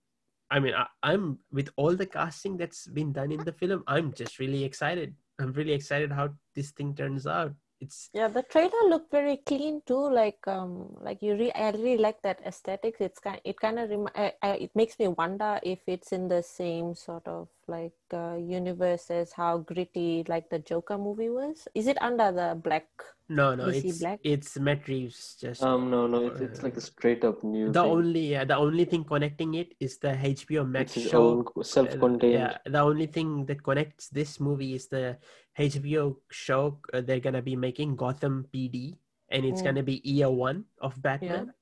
[0.50, 3.84] I mean, I, I'm with all the casting that's been done in the film.
[3.88, 5.14] I'm just really excited.
[5.40, 7.54] I'm really excited how this thing turns out.
[7.84, 10.10] It's Yeah, the trailer looked very clean too.
[10.10, 13.02] Like, um, like you re- I really like that aesthetics.
[13.02, 16.28] It's kind, it kind of rem- I, I, it makes me wonder if it's in
[16.28, 21.68] the same sort of like uh, universe as how gritty like the Joker movie was.
[21.76, 22.88] Is it under the black?
[23.30, 24.20] No, no, DC it's Black?
[24.24, 25.36] it's Matt Reeves.
[25.40, 27.72] Just Um, no, no, it's, it's like a straight up new.
[27.72, 27.92] the thing.
[27.92, 31.44] only yeah, the only thing connecting it is the HBO Max it's show.
[31.62, 32.34] self-contained.
[32.34, 35.18] Yeah, the only thing that connects this movie is the
[35.58, 38.98] HBO show uh, they're gonna be making Gotham PD,
[39.30, 39.66] and it's Mm.
[39.66, 41.54] gonna be year one of Batman.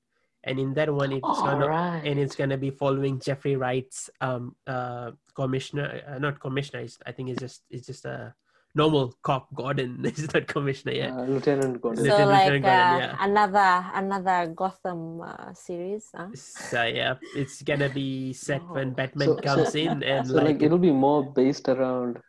[0.43, 2.02] And in that one, it's All gonna right.
[2.04, 6.82] and it's gonna be following Jeffrey Wright's um uh commissioner, uh, not commissioner.
[6.82, 8.34] It's, I think it's just it's just a
[8.75, 9.53] normal cop.
[9.53, 11.12] Gordon is not commissioner yet.
[11.12, 12.03] Uh, Lieutenant Gordon.
[12.05, 13.15] So Lieutenant like Gordon, uh, yeah.
[13.19, 16.10] another another Gotham uh, series.
[16.15, 16.27] Huh?
[16.36, 20.45] So yeah, it's gonna be set when Batman So- comes so- in and So like,
[20.45, 22.19] like it'll be more based around.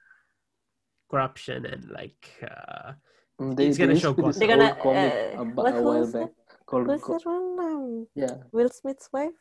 [1.13, 2.93] corruption and like uh
[3.41, 5.45] mm, They, It's there gonna show to be this They're gonna, old comic uh, a,
[5.45, 6.31] bu- a while who's back
[6.65, 6.87] called.
[6.87, 7.59] Who's Go- that one?
[7.61, 9.37] Um, yeah, Will Smith's wife,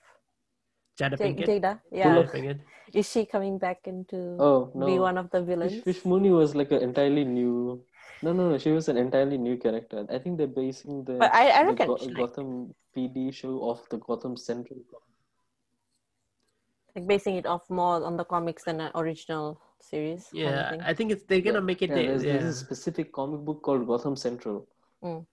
[1.02, 1.48] Jada J- Pinkett.
[1.52, 1.72] Jada.
[1.92, 2.60] Yeah, Jada Pinkett.
[2.94, 5.84] is she coming back into Oh be one of the Fish, villains?
[5.84, 7.82] Fish Mooney was like an entirely new.
[8.24, 8.58] No, no, no.
[8.64, 10.06] She was an entirely new character.
[10.10, 13.34] I think they're basing the, But I, I the reckon Go- she, like, Gotham PD
[13.34, 14.80] show off the Gotham Central.
[16.96, 20.26] like basing it off more on the comics than an original series.
[20.34, 20.88] kind of Yeah.
[20.92, 21.90] I think it's they're gonna Yeah, make it.
[21.90, 22.34] Yeah, the- there's, yeah.
[22.38, 24.68] there's a specific comic book called Gotham Central.
[25.04, 25.26] Mm.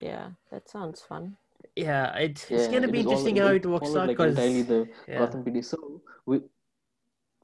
[0.00, 1.36] yeah, that sounds fun.
[1.76, 4.08] Yeah, it, Yeah, it's gonna it be is all- interesting how it works followed, out
[4.08, 5.18] like because entirely the yeah.
[5.18, 5.64] Gotham PD.
[5.64, 6.40] So we,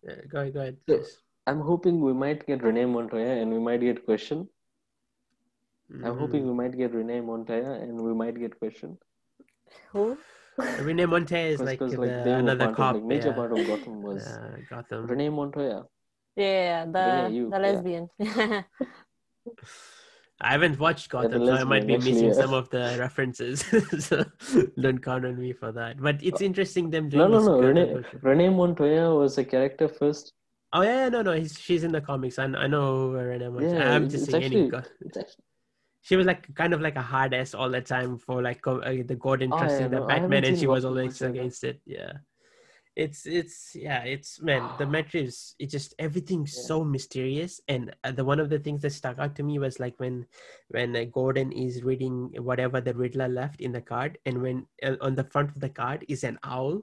[0.05, 0.76] Yeah, go ahead, go ahead.
[0.89, 1.18] So- please.
[1.47, 4.49] I'm hoping we might get Renee Montoya and we might get Question.
[6.05, 6.49] I'm hoping Mm.
[6.49, 8.99] we might get Renee Montoya and we might get Question.
[9.93, 10.16] Who?
[10.89, 12.95] Renee Monte is like, Because the, like another part cop.
[12.97, 13.35] of, like major yeah.
[13.35, 15.07] part of Gotham was Uh, Gotham.
[15.07, 15.85] Renee Montoya.
[16.37, 17.62] Yeah, the Renee, you, the yeah.
[17.66, 18.09] lesbian.
[20.43, 22.32] I haven't watched Yeah, Gotham, so I might be missing yeah.
[22.32, 23.64] some of the references.
[23.99, 24.24] so
[24.80, 26.01] don't count on me for that.
[26.01, 27.61] But it's interesting them No, doing no, this no.
[27.61, 28.18] Renee, version.
[28.22, 30.32] Renee Montoya was a character first
[30.72, 32.38] Oh yeah, yeah, no, no, he's, she's in the comics.
[32.38, 35.24] I, I know and I'm, Yeah, I'm just saying any actually-
[36.03, 38.78] She was like kind of like a hard ass all the time for like uh,
[39.05, 41.38] the Gordon Oh, yeah, trusting the no, Batman, and she was always much like that.
[41.41, 41.80] against it.
[41.84, 42.12] Yeah,
[42.97, 45.55] it's it's yeah, it's man, the Matrix.
[45.59, 46.62] It just everything's Yeah.
[46.66, 49.80] so mysterious, and uh, the one of the things that stuck out to me was
[49.80, 50.26] like when
[50.68, 54.97] when uh, Gordon is reading whatever the Riddler left in the card, and when uh,
[55.01, 56.82] on the front of the card is an owl,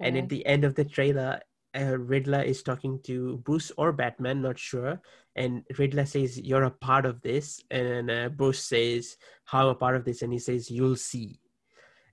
[0.00, 0.22] and Mhm.
[0.24, 1.40] at the end of the trailer
[1.76, 5.00] uh, riddler is talking to bruce or batman not sure
[5.36, 9.94] and riddler says you're a part of this and uh, bruce says how a part
[9.94, 11.38] of this and he says you'll see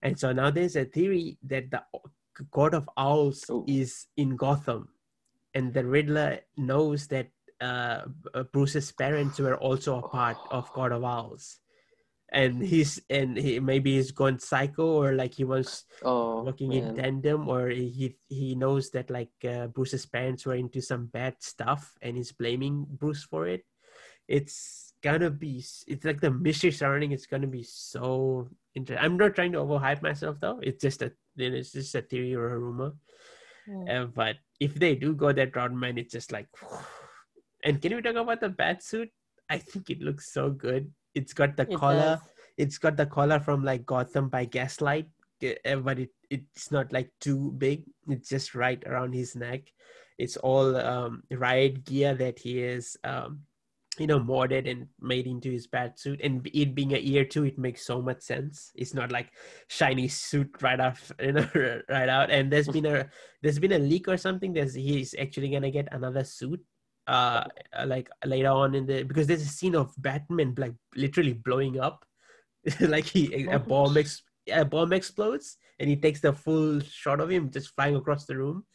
[0.01, 1.81] and so now there's a theory that the
[2.51, 3.63] court of owls Oh.
[3.67, 4.89] is in gotham
[5.53, 7.29] and the riddler knows that
[7.61, 8.03] uh,
[8.51, 11.59] bruce's parents were also a part of court of owls.
[12.33, 16.91] And he's and he maybe he's gone psycho or like he was oh working in
[16.95, 21.95] tandem or he he knows that like uh, bruce's parents were into some bad stuff
[22.01, 23.63] and he's blaming bruce for it.
[24.27, 25.53] It's gonna be
[25.93, 28.47] it's like the mystery surrounding it's gonna be so
[28.79, 31.95] interesting i'm not trying to overhype myself though it's just a you know, it's just
[31.95, 32.91] a theory or a rumor
[33.67, 33.85] Mm.
[33.91, 34.35] uh, but
[34.65, 36.47] if they do go that route man it's just like
[37.63, 39.09] and can we talk about the bat suit
[39.49, 42.29] i think it looks so good it's got the It collar does.
[42.57, 45.07] it's got the collar from like Gotham by Gaslight,
[45.43, 47.83] uh, but it it's not like too big.
[48.07, 49.61] It's just right around his neck.
[50.17, 53.39] It's all um, riot gear that he is, um,
[53.97, 56.19] you know, modded and made into his bat suit.
[56.23, 58.71] And it being a year two, it makes so much sense.
[58.75, 59.31] It's not like
[59.67, 61.47] shiny suit right off, you know,
[61.89, 62.31] right out.
[62.31, 63.09] And there's been a
[63.41, 64.53] there's been a leak or something.
[64.53, 66.61] There's he's actually gonna get another suit
[67.07, 67.43] uh
[67.85, 72.03] like later on in the because there's a scene of batman like literally blowing up
[72.79, 77.29] like he a bomb ex, a bomb explodes and he takes the full shot of
[77.29, 78.65] him just flying across the room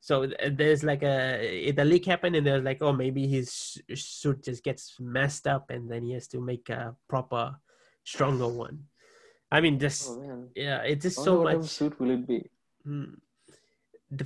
[0.00, 4.62] so there's like a the leak happened and there's like oh maybe his suit just
[4.62, 7.56] gets messed up and then he has to make a proper
[8.04, 8.78] stronger one
[9.50, 12.48] i mean just Oh yeah it's just so wonder what much suit will it be?
[12.84, 13.14] Hmm.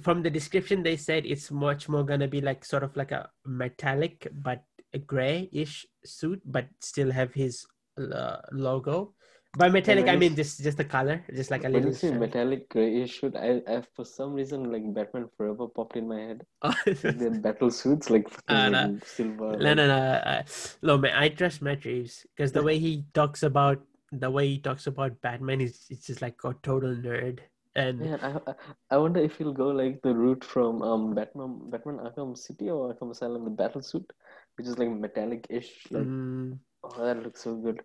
[0.03, 3.29] From the description they said it's much more gonna be like sort of like a
[3.45, 4.63] metallic but
[4.95, 7.67] a grayish suit but still have his
[7.99, 9.15] uh, logo
[9.57, 12.11] by metallic i mean just just the color just like a when little you say
[12.11, 16.47] metallic grayish suit, I, I for some reason like Batman Forever popped in my head.
[16.87, 18.99] Like no battle suits, like fucking no.
[19.05, 19.57] silver.
[19.57, 20.43] no like- no uh,
[20.83, 24.59] no man i trust matt reeves because the way he talks about the way he
[24.59, 27.41] talks about batman is it's just like a total nerd
[27.75, 28.55] and Man, I,
[28.91, 32.93] I wonder if he'll go like the route from um Batman Batman Arkham City or
[32.93, 34.13] Arkham Asylum, the battle suit,
[34.57, 35.87] which is like metallic-ish.
[35.91, 37.81] Like, mm, oh, that looks so good.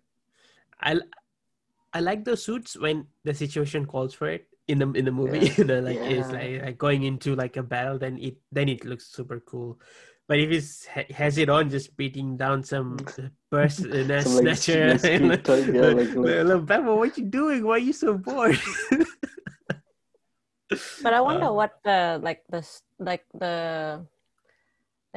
[0.82, 1.00] I
[1.92, 5.48] I like those suits when the situation calls for it in the in the movie.
[5.48, 5.52] Yeah.
[5.58, 8.84] You know, like it's like, like going into like a battle, then it then it
[8.84, 9.80] looks super cool.
[10.28, 13.00] But if he's ha- has it on, just beating down some
[13.50, 17.24] burst uh, na- Some, like, snatcher, street- street yeah, like- like- Look, Batman, what you
[17.24, 17.64] doing?
[17.64, 18.60] Why are you so bored?
[21.02, 22.60] But I wonder Uh, what the like the
[23.00, 24.04] like the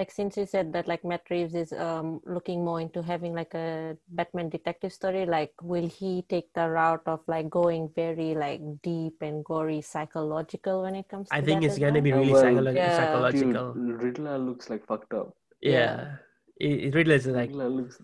[0.01, 3.53] like since you said that like Matt Reeves is um looking more into having like
[3.53, 8.61] a Batman detective story, like will he take the route of like going very like
[8.81, 12.07] deep and gory psychological when it comes to I think that it's gonna well?
[12.09, 12.97] be really well, psycholo- Yeah.
[12.97, 13.73] psychological.
[13.73, 15.35] Dude, Riddler looks like fucked up.
[15.61, 16.17] yeah,
[16.57, 18.01] it, it really is like Riddler looks.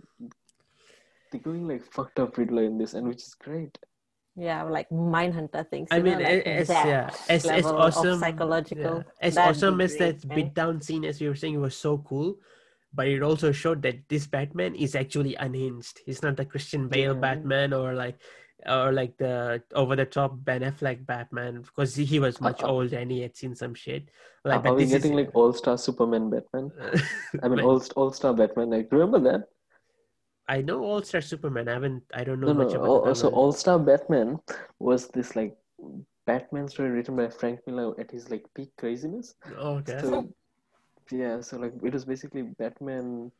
[1.31, 3.77] They're going like fucked up Riddler in this, and which is great.
[4.37, 5.89] Yeah, like Mindhunter things.
[5.91, 9.03] I mean, know, like as that yeah, as, as awesome, psychological.
[9.03, 10.35] yeah, as That'd awesome be as that man.
[10.35, 12.37] beat down scene, as you were saying, was so cool.
[12.93, 15.99] But it also showed that this Batman is actually unhinged.
[16.05, 17.19] He's not the Christian Bale Yeah.
[17.19, 18.17] Batman or like,
[18.65, 22.67] or like the over the top Ben Affleck Batman because he, he was much Uh,
[22.67, 22.71] uh.
[22.71, 24.09] older and he had seen some shit.
[24.45, 26.71] Like, Are we getting is, like All Star Superman Batman?
[27.43, 28.69] I mean, All All Star Batman.
[28.69, 29.49] Like, remember that?
[30.47, 31.67] I know All Star Superman.
[31.67, 32.03] I haven't.
[32.13, 32.63] I don't know No, no.
[32.63, 34.39] much about Oh, so All Star Batman
[34.79, 35.57] was this like
[36.25, 39.35] Batman story written by Frank Miller at his like peak craziness.
[39.57, 39.99] Oh, okay.
[40.01, 40.27] So
[41.11, 43.31] yeah, so like it was basically Batman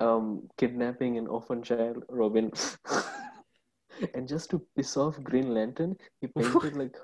[0.00, 2.50] um kidnapping an orphan child, Robin.
[4.14, 6.96] And just to piss off Green Lantern, he painted like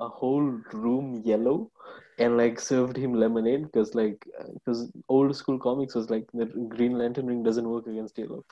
[0.00, 1.70] a whole room yellow
[2.18, 6.46] and like served him lemonade because like uh, because old school comics was like the
[6.68, 8.44] Green Lantern ring doesn't work against yellow.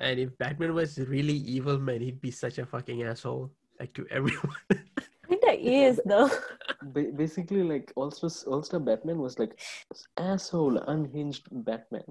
[0.00, 3.50] And if Batman was really evil, man, he'd be such a fucking asshole.
[3.80, 4.56] Like to everyone.
[4.70, 6.30] I think that is though.
[6.82, 9.58] Ba- basically, like All Star All Star Batman was like
[10.16, 12.04] asshole, unhinged Batman.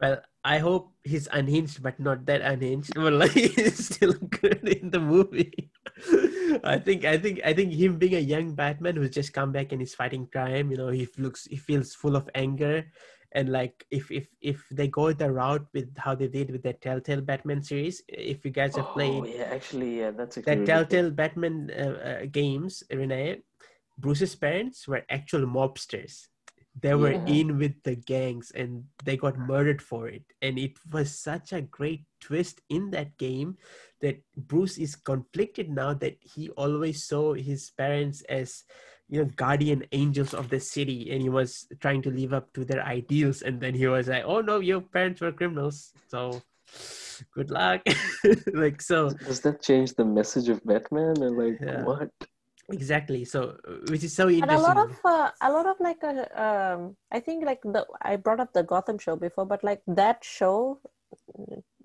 [0.00, 2.94] Well, I hope he's unhinged, but not that unhinged.
[2.98, 5.70] But like, he's still good in the movie.
[6.64, 9.72] I think I think I think him being a young Batman who's just come back
[9.72, 12.84] and he's fighting crime, you know, he looks he feels full of anger.
[13.32, 16.74] And like if if if they go the route with how they did with the
[16.74, 20.66] Telltale Batman series, if you guys have played Oh yeah, actually, yeah, that's that good.
[20.66, 23.42] Telltale Batman uh, uh, games, Renee,
[23.98, 26.28] Bruce's parents were actual mobsters.
[26.80, 27.26] They were Yeah.
[27.26, 30.24] in with the gangs and they got murdered for it.
[30.42, 33.58] And it was such a great twist in that game
[34.00, 38.64] that Bruce is conflicted now that he always saw his parents as
[39.08, 42.64] you know guardian angels of the city and he was trying to live up to
[42.64, 46.40] their ideals and then he was like oh no your parents were criminals so
[47.34, 47.82] good luck
[48.54, 51.20] like so Does that change the message of Batman?
[51.22, 51.84] And like, Yeah.
[51.84, 52.08] what?
[52.72, 53.24] Exactly.
[53.24, 56.02] So, uh, which is so interesting and a lot of uh, a lot of like
[56.02, 59.82] a um i think like the i brought up the gotham show before but like
[59.86, 60.80] that show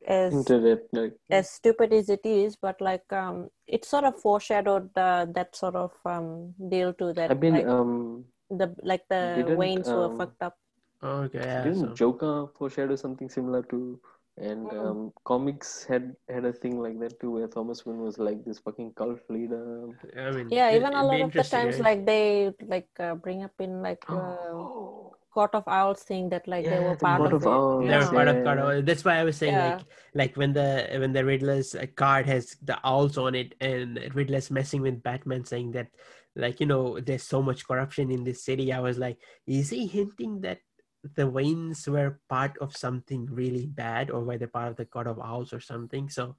[0.07, 4.89] as Internet, like, as stupid as it is but like um it sort of foreshadowed
[4.97, 9.34] uh, that sort of um deal to that I mean, like, um, the like the
[9.36, 10.57] didn't, Waynes were um, fucked up
[11.03, 11.39] okay.
[11.39, 13.99] Yeah, didn't so, Joker foreshadow something similar to?
[14.39, 14.79] And Mm.
[14.85, 18.59] um, comics had had a thing like that too, where Thomas Wayne was like this
[18.59, 19.87] fucking cult leader.
[20.17, 21.83] I mean, yeah even a lot of the times right?
[21.83, 26.47] like they like uh, bring up in like uh, Oh, court of owls thing that
[26.47, 28.09] like they were the part Court of, of it Owls, they were yeah.
[28.09, 28.43] part of yeah.
[28.43, 28.85] God.
[28.85, 29.75] That's why I was saying Yeah.
[29.75, 29.81] like
[30.15, 34.49] like when the when the Riddler's uh, card has the owls on it, and Riddler's
[34.51, 35.87] messing with Batman, saying that
[36.35, 38.71] like you know there's so much corruption in this city.
[38.71, 39.17] I was like,
[39.47, 40.59] is he hinting that
[41.04, 45.08] the Waynes were part of something really bad, or were they part of the Court
[45.08, 46.10] of Owls or something?
[46.10, 46.36] So,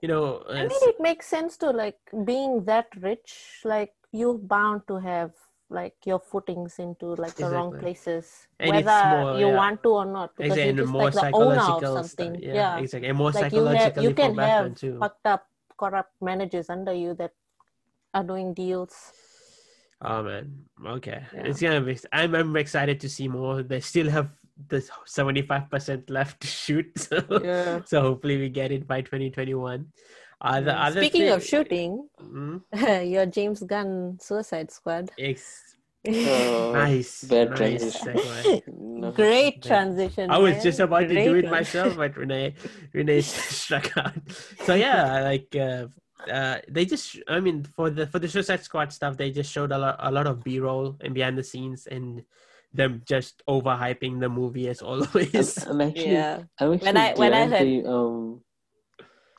[0.00, 4.38] you know, I uh, mean, it makes sense to like being that rich, like you're
[4.38, 5.32] bound to have
[5.70, 9.56] like your footings into like the wrong places, And whether more, you yeah.
[9.56, 12.34] want to or not, because exactly, you're just more like the owner of psychological something.
[12.34, 12.42] stuff.
[12.42, 14.98] Yeah, exactly, and more like you have you can have too.
[15.00, 17.32] fucked up, corrupt managers under you that
[18.12, 19.12] are doing deals.
[20.04, 20.52] Oh man,
[21.00, 21.24] okay.
[21.34, 21.42] Yeah.
[21.48, 21.96] It's gonna be.
[22.12, 23.62] I'm I'm excited to see more.
[23.62, 24.28] They still have
[24.68, 27.80] the 75 percent left to shoot, so Yeah.
[27.84, 29.86] so hopefully we get it by 2021.
[30.40, 32.60] Uh, the other Speaking of shooting, Mm,
[33.10, 35.10] your James Gunn Suicide Squad.
[35.18, 35.72] ex-
[36.04, 38.60] Uh, nice, bad nice transition.
[39.00, 39.08] no.
[39.16, 40.28] Great transition.
[40.28, 40.62] I was man.
[40.62, 41.64] just about to do Great it one.
[41.64, 42.52] myself, but Renee
[42.92, 44.12] Renee struck out.
[44.68, 45.88] So yeah, like uh,
[46.30, 49.72] uh, they just I mean for the for the Suicide Squad stuff, they just showed
[49.72, 52.22] a lot a lot of B roll and behind the scenes and
[52.72, 55.64] them just overhyping the movie as always.
[55.64, 58.40] I'm, I'm actually, Yeah, I'm actually When I- when I heard- they um,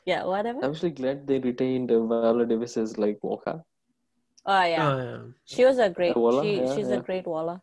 [0.06, 0.60] yeah, whatever.
[0.62, 3.62] I'm actually glad they retained uh, Viola Davis as like Waller.
[4.46, 5.22] Oh yeah, Oh, yeah.
[5.44, 6.16] she was a great.
[6.16, 6.94] Waller, she yeah, she's yeah.
[6.96, 7.60] a great Waller.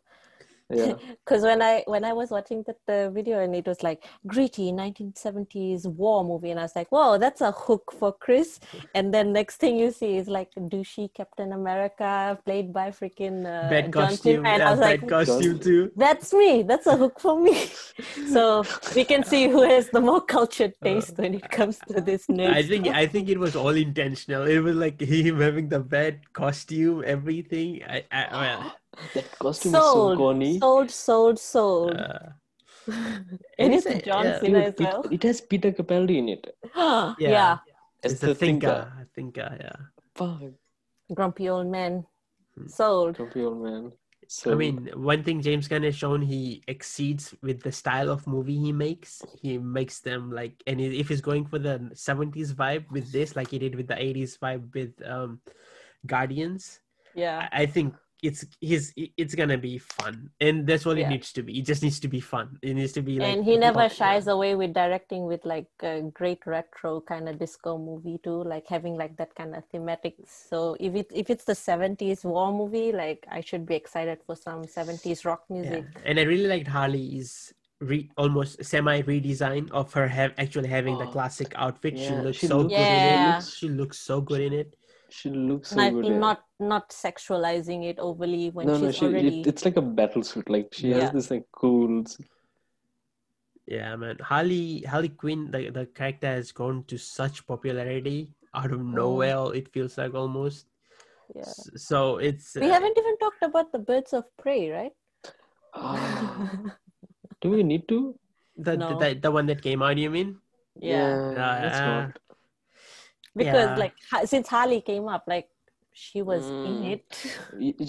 [0.70, 0.94] Yeah,
[1.24, 4.72] Because when I when I was watching that uh, video and it was like gritty
[4.72, 8.60] 1970s war movie and I was like, whoa, that's a hook for Chris.
[8.94, 13.68] And then next thing you see is like douchey Captain America played by freaking uh,
[13.68, 14.46] bad costume.
[14.46, 15.92] And I yeah, was bad like, costume too.
[15.96, 16.62] that's me.
[16.62, 17.66] That's a hook for me.
[18.26, 22.26] so we can see who has the more cultured taste when it comes to this
[22.26, 22.96] nerd Uh, I think stuff.
[22.96, 24.44] I think it was all intentional.
[24.46, 27.82] It was like him having the bad costume, everything.
[27.84, 28.76] I, I well,
[29.14, 30.58] that costume is so sold, corny.
[30.58, 31.96] sold, sold, sold.
[31.96, 32.18] uh,
[33.58, 34.40] and it's it's John yeah.
[34.40, 35.04] Cena Dude, as it, well.
[35.10, 36.56] it has Peter Capaldi in it.
[36.76, 37.14] yeah.
[37.18, 37.58] yeah,
[38.02, 39.48] As it's the a thinker, thinker.
[39.48, 39.56] thinker.
[39.60, 39.76] Yeah.
[40.14, 40.40] Fuck,
[41.14, 42.06] grumpy old man.
[42.56, 42.66] Hmm.
[42.68, 43.16] Sold.
[43.16, 43.92] grumpy old man.
[44.26, 48.26] So I mean, one thing James Gunn has shown he exceeds with the style of
[48.26, 49.22] movie he makes.
[49.40, 53.50] He makes them like, and if he's going for the '70s vibe with this, like
[53.50, 55.40] he did with the '80s vibe with um,
[56.06, 56.80] Guardians,
[57.14, 57.48] Yeah.
[57.52, 57.94] I I think
[58.28, 58.92] it's his.
[58.96, 61.06] It's gonna be fun, and that's what Yeah.
[61.06, 61.58] it needs to be.
[61.60, 62.58] It just needs to be fun.
[62.62, 63.28] It needs to be like.
[63.36, 67.38] and he never pop- shies away with directing with like a great retro kind of
[67.38, 70.14] disco movie too, like having like that kind of thematic.
[70.26, 74.34] So if it if it's the seventies war movie, like I should be excited for
[74.36, 75.60] some seventies rock Yeah.
[75.60, 75.84] music.
[76.04, 81.04] And I really liked Harley's re- almost semi redesign of her have actually having the
[81.08, 81.98] Oh, classic outfit.
[81.98, 83.38] she yeah, looks she so looks- good in Yeah.
[83.38, 83.44] it.
[83.44, 84.74] She looks so good in it.
[85.10, 86.06] She looks so Not good.
[86.06, 86.18] yeah.
[86.18, 89.82] not not sexualizing it overly when no, no, she's she, already it, it's like a
[89.82, 90.48] battle suit.
[90.50, 91.00] Like she Yeah.
[91.00, 92.04] has this like cool.
[93.66, 94.18] Yeah, man.
[94.20, 99.54] Harley Harley Quinn, the, the character has grown to such popularity out of nowhere.
[99.54, 100.66] It feels like almost.
[101.34, 101.42] yeah.
[101.76, 104.92] So it's We uh, haven't even talked about the birds of prey, right?
[105.74, 106.50] Ah,
[107.40, 108.18] do we need to?
[108.56, 108.98] the, No.
[108.98, 109.96] the the one that came out.
[109.98, 110.38] You mean?
[110.76, 111.32] yeah.
[111.34, 112.18] that's Uh, not.
[113.36, 113.76] Because Yeah.
[113.76, 113.94] like
[114.26, 115.48] since Harley came up, like
[115.92, 116.92] she was in Mm.
[116.92, 117.04] it.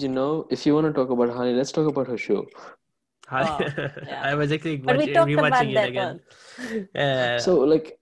[0.02, 2.46] You know, if you want to talk about Harley, let's talk about her show.
[3.30, 3.58] Oh,
[4.06, 4.22] yeah.
[4.22, 6.20] I was actually But we watching, rewatching it again.
[6.58, 6.88] one.
[7.04, 7.98] Uh, So, like,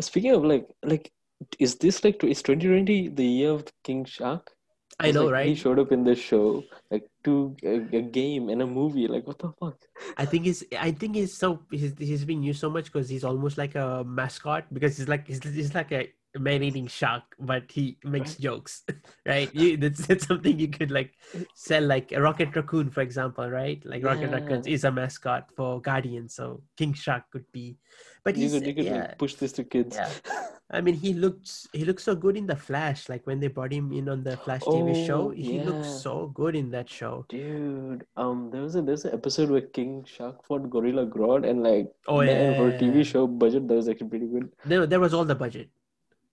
[0.00, 1.12] speaking of like, like
[1.58, 4.52] is this like is 2020 the year of King Shark?
[5.00, 8.62] I know, like He showed up in the show, like to a, a game and
[8.62, 9.06] a movie.
[9.06, 9.76] Like what the fuck?
[10.16, 13.22] I think he's I think he's so he's he's being used so much because he's
[13.22, 16.08] almost like a mascot because he's like he's, he's like a
[16.38, 18.84] man eating shark, but he makes jokes,
[19.26, 19.52] right?
[19.54, 21.12] You, that's that's something you could like
[21.54, 23.82] sell like a rocket raccoon, for example, right?
[23.84, 27.76] Like rocket raccoons is a mascot for Guardian, so King Shark could be,
[28.24, 29.14] but You he's could you could yeah.
[29.18, 29.96] push this to kids.
[29.96, 30.10] Yeah.
[30.70, 33.08] I mean, he looks he looks so good in the Flash.
[33.08, 35.96] Like when they brought him in on the Flash TV show, Oh, he looks yeah.
[35.96, 37.24] so good in that show.
[37.30, 41.62] Dude, um, there was a there's an episode where King Shark fought Gorilla Grodd, and
[41.62, 42.78] like Oh, man, for a.
[42.78, 44.52] TV show budget, that was actually pretty good.
[44.66, 45.70] There, there was all the budget.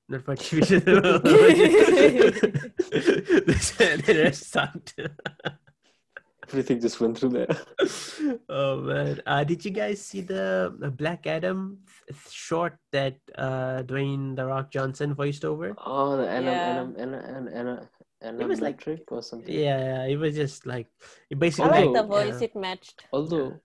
[0.07, 0.79] Not for TV show.
[4.05, 4.93] the rest sucked.
[6.47, 7.47] Everything just went through there.
[8.49, 9.19] oh man!
[9.25, 11.79] Uh, did you guys see the the Black Adam
[12.29, 15.73] short that uh, Dwayne the Rock Johnson voiced over?
[15.83, 16.85] Oh, the Anna, Yeah.
[17.01, 17.89] Anna
[18.21, 19.51] It was like- Metric or something.
[19.53, 20.87] Yeah, yeah, it was just like
[21.31, 21.85] it I basically.
[21.85, 22.45] like the voice; yeah.
[22.45, 23.05] it matched.
[23.11, 23.59] Although,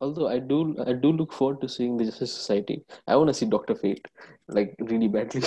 [0.00, 2.82] although I do, I do look forward to seeing the Justice Society.
[3.06, 4.06] I want to see Doctor Fate,
[4.48, 5.42] like really badly.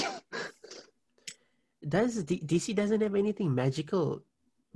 [1.87, 4.21] Does D- DC doesn't have anything magical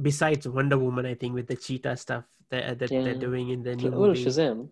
[0.02, 1.06] besides Wonder Woman?
[1.06, 3.02] I think with the cheetah stuff that, that Yeah.
[3.04, 4.70] they're doing in the new well, movie Shazam.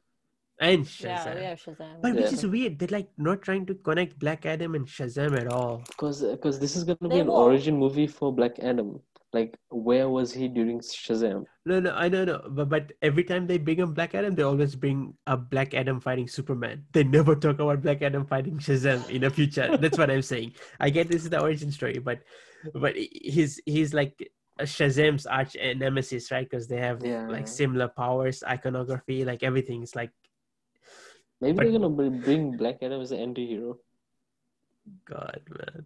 [0.59, 1.41] and Yeah, Shazam.
[1.41, 2.01] yeah, Shazam.
[2.01, 2.79] But which is weird.
[2.79, 5.83] They're like not trying to connect Black Adam and Shazam at all.
[5.87, 7.47] Because because uh, this is gonna be They an won't.
[7.51, 9.01] origin movie for Black Adam.
[9.33, 11.45] Like, where was he during Shazam?
[11.65, 12.41] No, no, I know, no.
[12.49, 16.01] But, but every time they bring up Black Adam, they always bring up Black Adam
[16.01, 16.83] fighting Superman.
[16.91, 19.77] They never talk about Black Adam fighting Shazam in the future.
[19.81, 20.53] That's what I'm saying.
[20.81, 22.19] I get this is the origin story, but
[22.73, 26.47] but he's he's like Shazam's arch nemesis, right?
[26.49, 27.27] Because they have Yeah.
[27.27, 30.11] like similar powers, iconography, like everything's like
[31.39, 33.79] Maybe But- they're gonna bring Black Adam as an anti-hero.
[35.05, 35.85] God, man.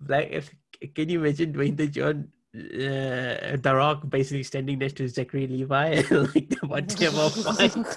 [0.00, 0.28] Black.
[0.30, 0.54] If,
[0.94, 5.86] can you imagine Dwayne the John, uh, The Rock, basically standing next to Zachary Levi
[5.86, 7.74] and like the one team of fight?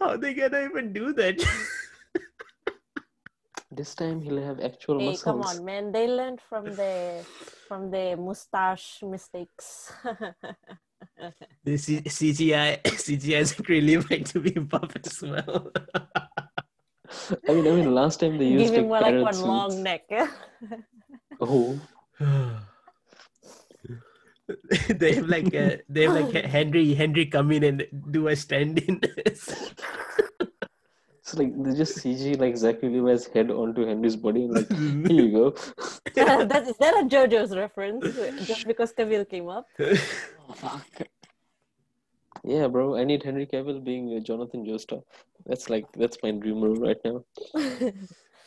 [0.00, 1.42] How they gonna even do that?
[3.70, 5.22] This time he'll have actual Hey, muscles.
[5.22, 5.92] come on, man!
[5.92, 7.24] They learned from the
[7.66, 9.92] from the mustache mistakes.
[11.64, 15.72] the C- CGI, CGI Zachary Levi to be buff as well.
[17.48, 19.46] I mean, I mean, last time they used Give him like one, like one suits.
[19.46, 20.02] long neck.
[21.38, 21.78] Oh,
[24.88, 28.78] they have like uh, they have like Henry Henry come in and do a stand
[28.78, 29.00] in.
[31.22, 35.26] so like they just CG like Zachary Levi's head onto Henry's body and like here
[35.26, 35.50] you go.
[36.14, 38.04] that is that a JoJo's reference?
[38.46, 39.66] Just because Cavill came up.
[39.78, 39.94] Oh,
[40.54, 41.08] fuck.
[42.46, 42.96] Yeah, bro.
[42.96, 45.02] I need Henry Cavill being uh, Jonathan Joestar.
[45.44, 47.24] That's like that's my dream role right now.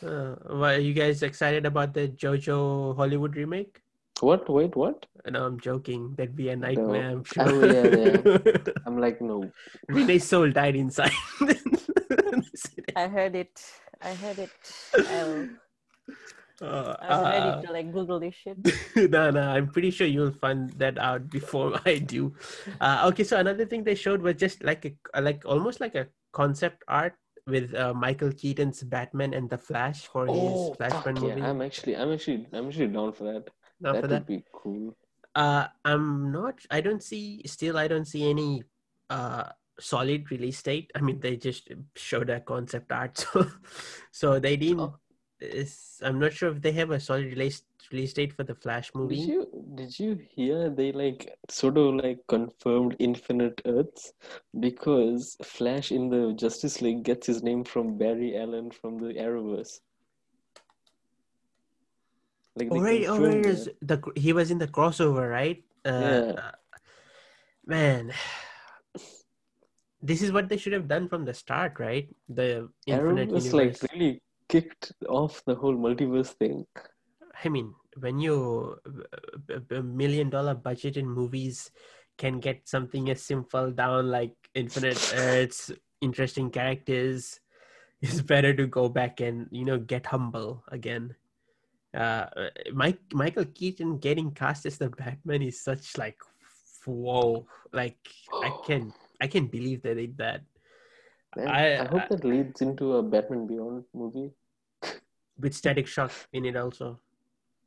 [0.02, 3.82] Uh, well, are you guys excited about the JoJo Hollywood remake?
[4.20, 4.48] What?
[4.48, 5.04] Wait, what?
[5.28, 6.14] No, I'm joking.
[6.16, 7.10] That'd be a nightmare.
[7.10, 7.44] I'm sure.
[7.46, 9.50] Oh, yeah, I'm like, no.
[9.88, 11.12] Renee's soul died inside.
[12.96, 13.62] I heard it.
[14.00, 14.50] I heard it.
[14.94, 15.48] I,
[16.60, 18.58] Uh, I was uh, ready to like Google this shit.
[19.10, 22.34] no, no, I'm pretty sure you'll find that out before I do.
[22.80, 24.84] Uh, okay, so another thing they showed was just like
[25.14, 27.14] a like almost like a concept art
[27.46, 31.34] with uh, Michael Keaton's Batman and the Flash for Oh, his fuck Flashpoint yeah!
[31.34, 31.42] movie.
[31.42, 33.48] I'm actually, I'm actually, I'm actually down for that.
[33.80, 34.94] Now that for would that, be cool.
[35.34, 36.60] uh, I'm not.
[36.70, 37.40] I don't see.
[37.46, 38.64] Still, I don't see any
[39.08, 39.44] uh
[39.80, 40.90] solid release date.
[40.94, 43.46] I mean, they just showed a concept art, so
[44.12, 44.80] so they didn't.
[44.80, 44.96] Oh.
[45.40, 48.90] It's, I'm not sure if they have a solid release release date for the Flash
[48.94, 49.16] movie.
[49.16, 54.12] Did you did you hear they like sort of like confirmed infinite Earths
[54.58, 59.80] because Flash in the Justice League gets his name from Barry Allen from the Arrowverse.
[62.56, 65.62] Like Oh right, oh right, the he was in the crossover, right?
[65.84, 66.32] Uh, Yeah.
[66.36, 66.50] uh,
[67.64, 68.12] man,
[70.02, 72.08] this is what they should have done from the start, right?
[72.28, 73.82] The infinite Arrowverse universe.
[73.82, 74.20] like really
[74.50, 76.66] kicked off the whole multiverse thing.
[77.44, 78.76] I mean, when you
[79.48, 81.70] a- a million dollar budget in movies
[82.18, 85.70] can get something as simple down like infinite Earths,
[86.00, 87.40] interesting characters,
[88.02, 91.14] it's better to go back and you know get humble again.
[91.92, 92.26] Uh,
[92.72, 96.18] Mike Michael Keaton getting cast as the Batman is such like
[96.86, 97.98] whoa, like
[98.42, 100.42] I can I can believe they did that
[101.36, 104.30] Man, I- I, hope I- that leads into a Batman Beyond movie.
[105.40, 107.00] With Static Shock in it also.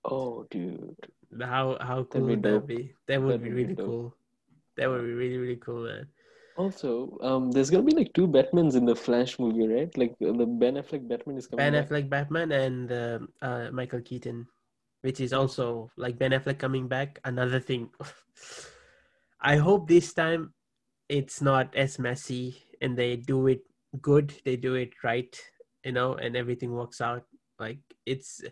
[0.06, 0.96] Oh, dude.
[1.42, 2.94] How how cool would that be?
[3.08, 3.86] That would That be would be really dope.
[3.88, 4.16] cool.
[4.78, 6.08] That would be really really cool, man.
[6.56, 9.90] Also, um, there's gonna be like two Batmans in the Flash movie, right?
[9.98, 11.90] Like uh, the Ben Affleck Batman is coming Ben back.
[11.90, 14.46] Affleck Batman and uh, uh, Michael Keaton,
[15.02, 17.20] which is also like Ben Affleck coming back.
[17.26, 17.90] Another thing.
[19.42, 20.54] I hope this time
[21.10, 23.62] it's not as messy and they do it
[24.02, 24.34] good.
[24.46, 25.36] They do it right,
[25.84, 27.26] you know, and everything works out.
[27.64, 28.44] Like it's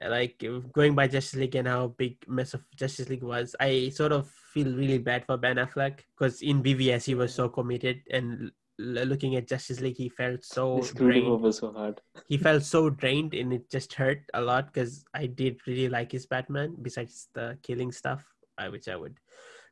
[0.00, 3.54] like going by Justice League and how big mess of Justice League was.
[3.58, 7.48] I sort of feel really bad for Ben Affleck because in BVS he was so
[7.48, 12.00] committed and l- looking at Justice League he felt so him drained over so hard.
[12.28, 16.12] he felt so drained and it just hurt a lot because I did really like
[16.12, 18.24] his Batman besides the killing stuff,
[18.58, 19.18] uh, which I would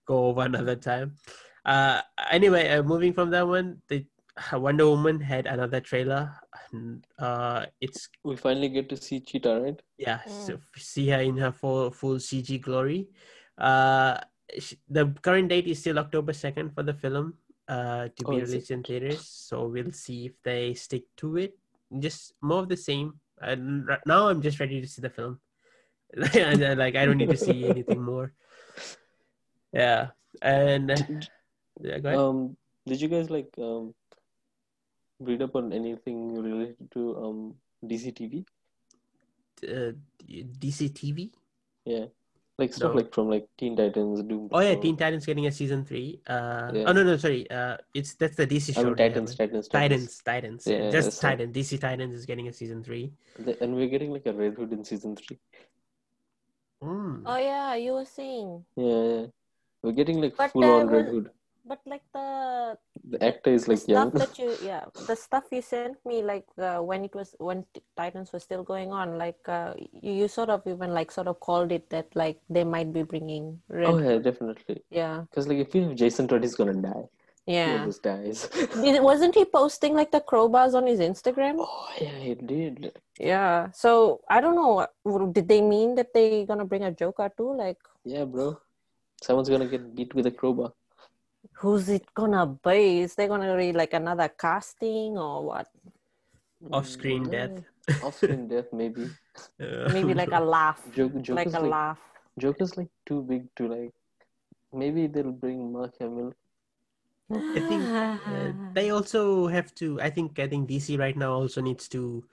[0.06, 1.14] go over another time.
[1.64, 2.00] Uh,
[2.30, 4.04] anyway, uh, moving from that one, the
[4.54, 6.32] Wonder Woman had another trailer.
[6.72, 9.80] And, Uh, it's We finally get to see Cheetah, right?
[9.98, 10.30] yeah, Mm.
[10.46, 13.08] so see her in her full full CG glory.
[13.58, 14.18] Uh,
[14.58, 17.34] sh- the current date is still October second for the film.
[17.68, 19.22] Uh, to Oh, be released in theaters.
[19.22, 21.54] So we'll see if they stick to it.
[22.00, 23.20] Just more of the same.
[23.40, 25.38] And right now, I'm just ready to see the film.
[26.34, 28.32] and, uh, like I don't need to see anything more.
[29.72, 30.10] Yeah,
[30.42, 30.90] and
[31.80, 32.18] yeah, go ahead.
[32.18, 32.56] Um,
[32.86, 33.94] did you guys like um
[35.20, 37.54] read up on anything related to um
[37.84, 38.44] DC TV?
[39.68, 39.92] uh,
[40.28, 41.30] DC TV.
[41.84, 42.06] Yeah,
[42.58, 42.96] like stuff No.
[43.00, 44.48] like from like Teen Titans, Doom.
[44.52, 44.82] Oh yeah, Patrol.
[44.82, 46.20] Teen Titans getting a season three.
[46.26, 46.84] Uh, Yeah.
[46.88, 47.48] oh no no sorry.
[47.50, 48.80] Uh, it's that's the DC show.
[48.80, 49.38] I mean they Titans, have.
[49.38, 50.66] Titans, Titans, Titans.
[50.66, 51.30] Yeah, just that's right.
[51.38, 51.56] Titans.
[51.56, 53.12] DC Titans is getting a season three.
[53.60, 55.38] And we're getting like a Red Hood in season three.
[56.82, 57.22] Mm.
[57.26, 59.26] oh yeah, you were saying, Yeah, yeah.
[59.82, 61.30] We're getting like But, full on Red Hood.
[61.66, 62.76] But like the
[63.10, 64.10] The actor is the like young.
[64.10, 67.64] stuff that you yeah the stuff you sent me like uh, when it was when
[67.96, 71.38] titans was still going on like uh, you, you sort of even like sort of
[71.40, 74.82] called it that like they might be bringing red Oh yeah, definitely.
[74.90, 77.04] yeah Because like if you have Jason Todd, he's gonna die.
[77.46, 78.48] He yeah always dies.
[79.10, 82.92] Wasn't he posting like the crowbars on his instagram oh yeah, he did.
[83.18, 84.86] yeah so i don't know
[85.32, 88.60] did they mean that they gonna bring a joker too like Yeah, bro.
[89.22, 90.72] Someone's gonna get beat with a crowbar.
[91.60, 95.68] Who's it gonna be is they gonna be like another casting or what
[96.72, 98.04] Off-screen Mm, death.
[98.04, 99.06] Off-screen death, maybe.
[99.60, 102.00] Uh, maybe like a laugh Joke, Joker's like a like, laugh
[102.38, 103.94] Joker's like too big to like.
[104.72, 106.34] Maybe they'll bring Mark Hamill.
[107.30, 110.00] I think uh, they also have to.
[110.00, 112.24] I think I think DC right now also needs to,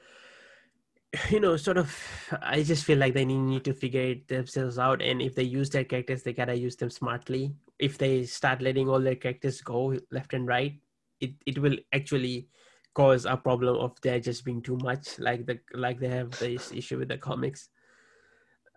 [1.30, 1.96] you know, sort of.
[2.42, 5.44] I just feel like they need, need to figure it themselves out, and if they
[5.44, 7.54] use their characters, they gotta use them smartly.
[7.80, 10.80] If they start letting all their characters go left and right,
[11.20, 12.50] it it will actually
[12.94, 16.72] cause a problem of there just being too much, like the like they have this
[16.72, 17.70] issue with the comics.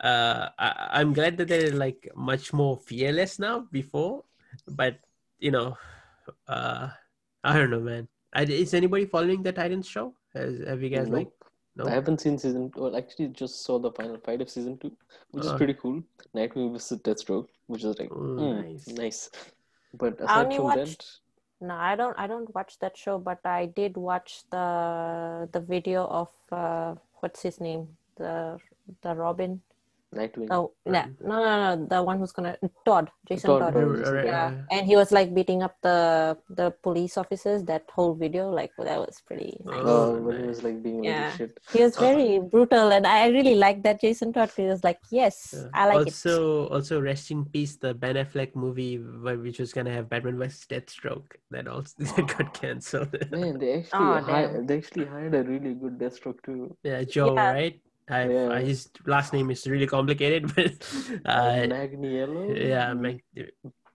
[0.02, 3.66] Uh, I, I'm glad that they're like much more fearless now.
[3.72, 4.24] Before,
[4.68, 4.98] but
[5.38, 5.76] you know,
[6.48, 6.88] uh,
[7.44, 8.08] I don't know, man.
[8.34, 10.14] I, is anybody following the Titans show?
[10.34, 11.14] Has, have you guys Nope.
[11.14, 11.28] like?
[11.76, 11.86] No.
[11.86, 12.70] I haven't seen season.
[12.76, 14.92] Well, actually, just saw the final fight of season two,
[15.30, 15.56] which is Oh.
[15.56, 16.02] pretty cool.
[16.36, 18.86] Nightwing versus Deathstroke, which is like mm, nice.
[18.88, 19.20] nice.
[19.94, 22.16] But I aside only from watched- that, No, I don't.
[22.18, 24.66] I don't watch that show, but I did watch the
[25.52, 27.82] the video of uh, what's his name,
[28.16, 28.58] the
[29.04, 29.60] the Robin.
[30.14, 30.48] Nightwing.
[30.50, 33.74] Oh, no, no, no, no, the one who's gonna Todd, Jason Todd, Todd.
[33.74, 37.62] Todd, Jason uh, Yeah, uh, and he was like beating up the the police officers.
[37.62, 39.78] That whole video, like that was pretty nice.
[39.84, 41.30] Oh, when he was like being Yeah.
[41.30, 41.60] little shit.
[41.72, 44.50] He was very brutal, and I really liked that Jason Todd.
[44.56, 45.68] He was like, "Yes, Yeah.
[45.74, 49.92] I like it." also, also rest in peace the Ben Affleck movie, which was gonna
[49.92, 51.38] have Batman vs Deathstroke.
[51.52, 53.14] That also that got cancelled.
[53.30, 54.66] Man, they actually Oh, hi- damn.
[54.66, 56.76] they actually hired a really good Deathstroke too.
[56.82, 57.52] yeah, Joe, Yeah.
[57.52, 57.80] right?
[58.10, 58.58] I, Yeah.
[58.60, 60.72] his last name is really complicated, but
[61.24, 62.42] uh, Magniello.
[62.68, 63.22] yeah, Mag-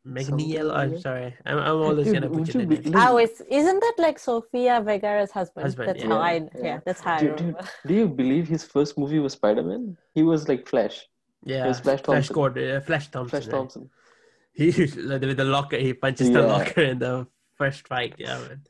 [0.05, 0.67] Magniel.
[0.69, 2.93] like I'm sorry, I'm, I'm always Dude, gonna would butcher you the name.
[2.95, 5.63] Oh, it's isn't that like Sofia Vergara's husband?
[5.65, 6.09] Husband, that's yeah.
[6.09, 6.79] how I Yeah, yeah, yeah.
[6.85, 7.69] that's how I Dude, dude, remember.
[7.87, 9.97] do you believe his first movie was Spider Man?
[10.13, 11.07] He was like Flash,
[11.43, 12.33] Yeah, was Flash Flash Thompson.
[12.35, 13.29] Gordon, uh, Flash Thompson.
[13.29, 13.51] Flash right?
[13.57, 13.89] Thompson.
[14.57, 18.13] He with the locker, he punches the locker in the first fight.
[18.17, 18.61] Yeah, man.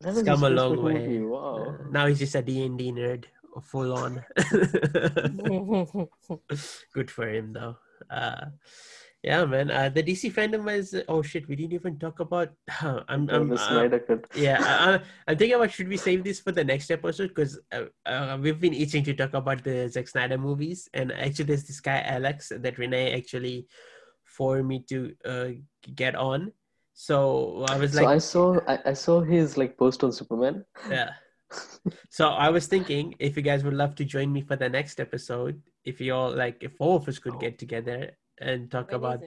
[0.00, 0.94] That It's was come a long way.
[0.94, 1.64] movie, Wow.
[1.66, 3.24] Uh, now he's just a D and D nerd,
[3.62, 4.24] full on.
[6.94, 7.76] Good for him, though.
[8.08, 8.46] Uh,
[9.22, 9.70] yeah, man.
[9.70, 10.96] Uh, the DC fandom is.
[11.08, 12.52] Oh shit, we didn't even talk about.
[12.80, 13.28] I'm.
[13.28, 16.52] Yeah, I'm uh, Snyder yeah, I, I, I'm thinking about should we save this for
[16.52, 20.38] the next episode because uh, uh, we've been itching to talk about the Zack Snyder
[20.38, 23.66] movies, and actually there's this guy Alex that Renee actually
[24.24, 25.48] for me to uh,
[25.94, 26.52] get on.
[26.94, 30.64] So I was so I saw I, I saw his like post on Superman.
[30.88, 31.10] yeah.
[32.08, 35.00] So I was thinking if you guys would love to join me for the next
[35.00, 38.96] episode, if you all like, if all of us could get together and talk When
[38.96, 39.22] about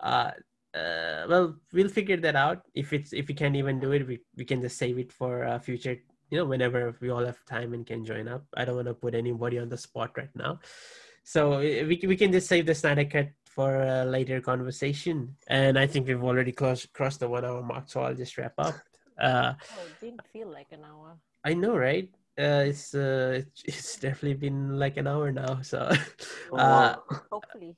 [0.00, 0.30] uh
[0.74, 2.62] uh, well, we'll figure that out.
[2.74, 5.44] If it's if we can't even do it, we, we can just save it for
[5.44, 5.96] uh, future.
[6.30, 8.44] You know, whenever we all have time and can join up.
[8.56, 10.58] I don't want to put anybody on the spot right now,
[11.22, 15.36] so we we can just save the Snyder cut for a later conversation.
[15.46, 18.54] And I think we've already closed crossed the one hour mark, so I'll just wrap
[18.58, 18.74] up.
[19.18, 21.16] Uh, oh, it didn't feel like an hour.
[21.44, 22.08] I know, right?
[22.38, 25.62] Uh, it's uh, it's definitely been like an hour now.
[25.62, 25.90] So,
[26.52, 26.96] uh.
[27.30, 27.76] Hopefully.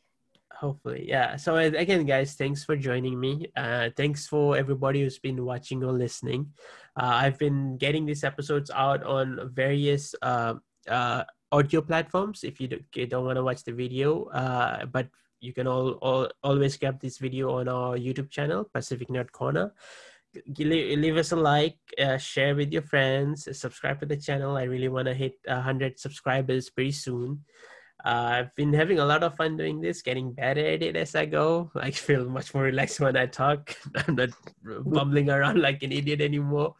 [0.56, 5.44] hopefully yeah so again guys thanks for joining me uh thanks for everybody who's been
[5.44, 6.48] watching or listening
[6.96, 10.54] uh, i've been getting these episodes out on various uh,
[10.88, 11.22] uh
[11.52, 15.08] audio platforms if you, do, you don't want to watch the video uh but
[15.40, 19.72] you can all, all always grab this video on our youtube channel pacific nerd corner
[20.58, 24.88] leave, us a like uh, share with your friends subscribe to the channel i really
[24.88, 27.40] want to hit 100 subscribers pretty soon
[28.04, 31.16] uh, I've been having a lot of fun doing this, getting better at it as
[31.16, 31.72] I go.
[31.76, 33.74] I feel much more relaxed when I talk.
[33.96, 34.30] I'm not
[34.84, 36.76] bumbling around like an idiot anymore.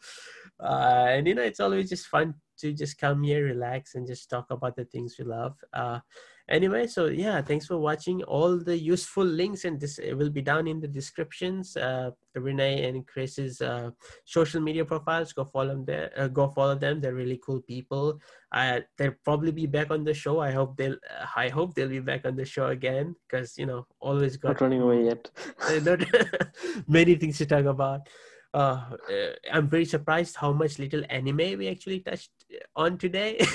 [0.61, 4.31] Uh, and you know, it's always just fun to just come here, relax, and just
[4.31, 5.55] talk about the things we love.
[5.73, 6.01] Uh,
[6.49, 8.23] anyway, so yeah, thanks for watching.
[8.25, 11.77] All the useful links and this will be down in the descriptions.
[11.77, 13.91] Uh, Renee and Chris's uh,
[14.25, 15.33] social media profiles.
[15.33, 15.85] Go follow them.
[15.85, 17.01] There, uh, go follow them.
[17.01, 18.21] They're really cool people.
[18.53, 20.41] I they'll probably be back on the show.
[20.41, 20.95] I hope they'll.
[20.95, 24.51] Uh, I hope they'll be back on the show again because you know always got
[24.51, 25.31] Not running away yet.
[25.83, 26.05] not
[26.89, 28.09] many things to talk about.
[28.57, 28.81] Uh,
[29.13, 32.33] uh, I'm very surprised how much little anime we actually touched
[32.75, 33.37] on today.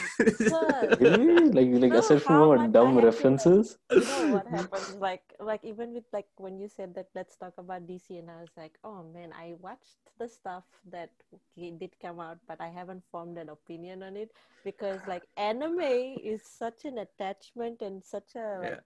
[1.01, 1.49] Really?
[1.57, 3.77] Like like No, aside from our much I dumb had like- references.
[3.91, 7.53] you know what happens like like even with like when you said that let's talk
[7.57, 10.63] about dc and i was like oh man i watched the stuff
[10.95, 11.09] that
[11.57, 14.29] did come out but i haven't formed an opinion on it
[14.63, 18.79] because like anime is such an attachment and such a Yeah.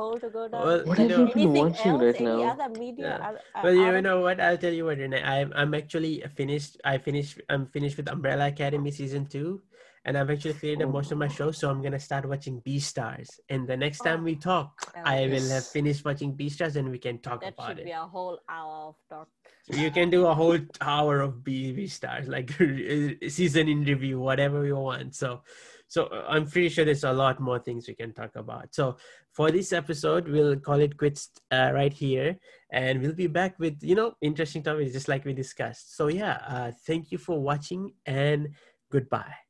[0.00, 2.16] Like to go down Well, What you have know- you been anything watching else, right
[2.16, 2.42] any now?
[2.52, 3.26] other media Yeah.
[3.28, 4.40] out- uh, well, you out know what?
[4.40, 5.22] I'll tell you what, Renee.
[5.22, 6.80] I'm I'm actually finished.
[6.84, 7.40] I finished.
[7.48, 9.62] I'm finished with Umbrella Academy season two,
[10.04, 11.58] and I've actually cleared up most of my shows.
[11.58, 13.28] So I'm gonna start watching Beastars.
[13.48, 16.98] And the next time we talk, Oh, I will have finished watching Beastars, and we
[16.98, 17.80] can talk that about should it.
[17.80, 19.28] Should be a whole hour of talk
[19.70, 22.50] So you can do a whole hour of B B stars, like
[23.28, 25.14] season in review, whatever you want.
[25.14, 25.42] So,
[25.86, 28.74] so uh, I'm pretty sure there's a lot more things we can talk about.
[28.74, 28.96] So
[29.32, 32.36] for this episode, we'll call it quits uh, right here,
[32.72, 35.96] and we'll be back with you know interesting topics just like we discussed.
[35.96, 38.48] So yeah, uh, thank you for watching and
[38.90, 39.49] goodbye.